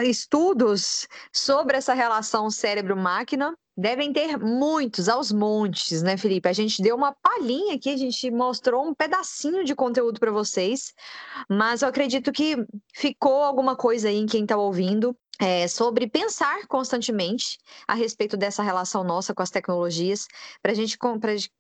estudos 0.04 1.08
sobre 1.32 1.76
essa 1.76 1.94
relação 1.94 2.50
cérebro-máquina 2.50 3.56
devem 3.76 4.12
ter 4.12 4.38
muitos, 4.38 5.08
aos 5.08 5.30
montes, 5.30 6.02
né, 6.02 6.16
Felipe? 6.16 6.48
A 6.48 6.52
gente 6.52 6.80
deu 6.80 6.96
uma 6.96 7.12
palhinha 7.12 7.74
aqui, 7.74 7.90
a 7.90 7.96
gente 7.96 8.30
mostrou 8.30 8.86
um 8.86 8.94
pedacinho 8.94 9.64
de 9.64 9.74
conteúdo 9.74 10.18
para 10.18 10.32
vocês, 10.32 10.94
mas 11.48 11.82
eu 11.82 11.88
acredito 11.88 12.32
que 12.32 12.56
ficou 12.94 13.42
alguma 13.42 13.76
coisa 13.76 14.08
aí 14.08 14.16
em 14.16 14.26
quem 14.26 14.42
está 14.42 14.56
ouvindo 14.56 15.16
é, 15.40 15.68
sobre 15.68 16.07
pensar 16.07 16.66
constantemente 16.66 17.59
a 17.87 17.94
respeito 17.94 18.37
dessa 18.37 18.62
relação 18.62 19.05
nossa 19.05 19.35
com 19.35 19.42
as 19.42 19.51
tecnologias, 19.51 20.27
para 20.62 20.75
gente, 20.75 20.99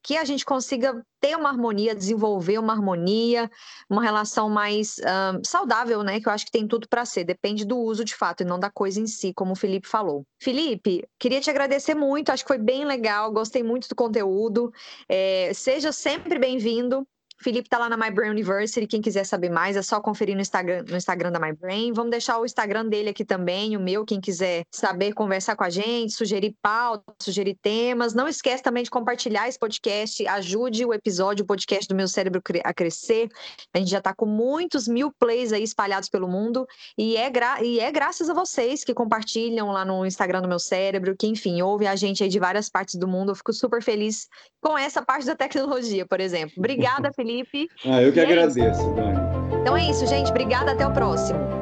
que 0.02 0.16
a 0.16 0.24
gente 0.24 0.44
consiga 0.44 1.04
ter 1.20 1.36
uma 1.36 1.48
harmonia, 1.48 1.94
desenvolver 1.94 2.58
uma 2.58 2.72
harmonia, 2.72 3.50
uma 3.88 4.02
relação 4.02 4.48
mais 4.48 4.96
um, 4.98 5.42
saudável, 5.44 6.02
né? 6.02 6.20
Que 6.20 6.28
eu 6.28 6.32
acho 6.32 6.44
que 6.44 6.52
tem 6.52 6.66
tudo 6.66 6.88
para 6.88 7.04
ser, 7.04 7.24
depende 7.24 7.64
do 7.64 7.78
uso 7.78 8.04
de 8.04 8.14
fato 8.14 8.42
e 8.42 8.46
não 8.46 8.58
da 8.58 8.70
coisa 8.70 9.00
em 9.00 9.06
si, 9.06 9.32
como 9.34 9.52
o 9.52 9.56
Felipe 9.56 9.88
falou. 9.88 10.24
Felipe, 10.40 11.06
queria 11.18 11.40
te 11.40 11.50
agradecer 11.50 11.94
muito, 11.94 12.30
acho 12.30 12.44
que 12.44 12.48
foi 12.48 12.58
bem 12.58 12.84
legal, 12.84 13.32
gostei 13.32 13.62
muito 13.62 13.88
do 13.88 13.94
conteúdo. 13.94 14.72
É, 15.08 15.52
seja 15.54 15.92
sempre 15.92 16.38
bem-vindo. 16.38 17.06
Felipe 17.38 17.68
tá 17.68 17.78
lá 17.78 17.88
na 17.88 17.96
My 17.96 18.10
Brain 18.10 18.30
University. 18.30 18.86
Quem 18.86 19.02
quiser 19.02 19.24
saber 19.24 19.50
mais, 19.50 19.76
é 19.76 19.82
só 19.82 20.00
conferir 20.00 20.34
no 20.34 20.40
Instagram, 20.40 20.84
no 20.88 20.96
Instagram 20.96 21.30
da 21.30 21.38
My 21.38 21.52
Brain. 21.52 21.92
Vamos 21.92 22.10
deixar 22.10 22.38
o 22.38 22.44
Instagram 22.44 22.86
dele 22.86 23.10
aqui 23.10 23.24
também, 23.24 23.76
o 23.76 23.80
meu, 23.80 24.04
quem 24.04 24.20
quiser 24.20 24.64
saber, 24.72 25.12
conversar 25.12 25.54
com 25.54 25.64
a 25.64 25.70
gente, 25.70 26.14
sugerir 26.14 26.56
pautas, 26.62 27.14
sugerir 27.20 27.56
temas. 27.60 28.14
Não 28.14 28.26
esquece 28.26 28.62
também 28.62 28.82
de 28.82 28.90
compartilhar 28.90 29.48
esse 29.48 29.58
podcast. 29.58 30.26
Ajude 30.26 30.84
o 30.84 30.94
episódio, 30.94 31.44
o 31.44 31.46
podcast 31.46 31.86
do 31.86 31.94
Meu 31.94 32.08
Cérebro 32.08 32.42
a 32.64 32.72
crescer. 32.72 33.28
A 33.74 33.78
gente 33.78 33.90
já 33.90 34.00
tá 34.00 34.14
com 34.14 34.26
muitos 34.26 34.88
mil 34.88 35.12
plays 35.18 35.52
aí 35.52 35.62
espalhados 35.62 36.08
pelo 36.08 36.26
mundo. 36.26 36.66
E 36.96 37.16
é, 37.16 37.28
gra 37.28 37.62
e 37.62 37.78
é 37.80 37.92
graças 37.92 38.30
a 38.30 38.34
vocês 38.34 38.82
que 38.82 38.94
compartilham 38.94 39.70
lá 39.70 39.84
no 39.84 40.06
Instagram 40.06 40.42
do 40.42 40.48
Meu 40.48 40.58
Cérebro, 40.58 41.14
que, 41.16 41.26
enfim, 41.26 41.60
ouvem 41.60 41.86
a 41.86 41.96
gente 41.96 42.22
aí 42.22 42.28
de 42.28 42.38
várias 42.38 42.68
partes 42.70 42.94
do 42.94 43.06
mundo. 43.06 43.32
Eu 43.32 43.36
fico 43.36 43.52
super 43.52 43.82
feliz 43.82 44.26
com 44.60 44.76
essa 44.76 45.02
parte 45.02 45.26
da 45.26 45.36
tecnologia, 45.36 46.06
por 46.06 46.20
exemplo. 46.20 46.54
Obrigada, 46.56 47.12
Felipe. 47.12 47.25
Felipe. 47.26 47.68
Ah, 47.84 48.00
eu 48.00 48.12
que 48.12 48.20
e 48.20 48.22
agradeço, 48.22 48.80
é 48.80 48.94
Dani. 48.94 49.18
Então 49.60 49.76
é 49.76 49.90
isso, 49.90 50.06
gente. 50.06 50.30
Obrigada. 50.30 50.72
Até 50.72 50.86
o 50.86 50.92
próximo. 50.92 51.55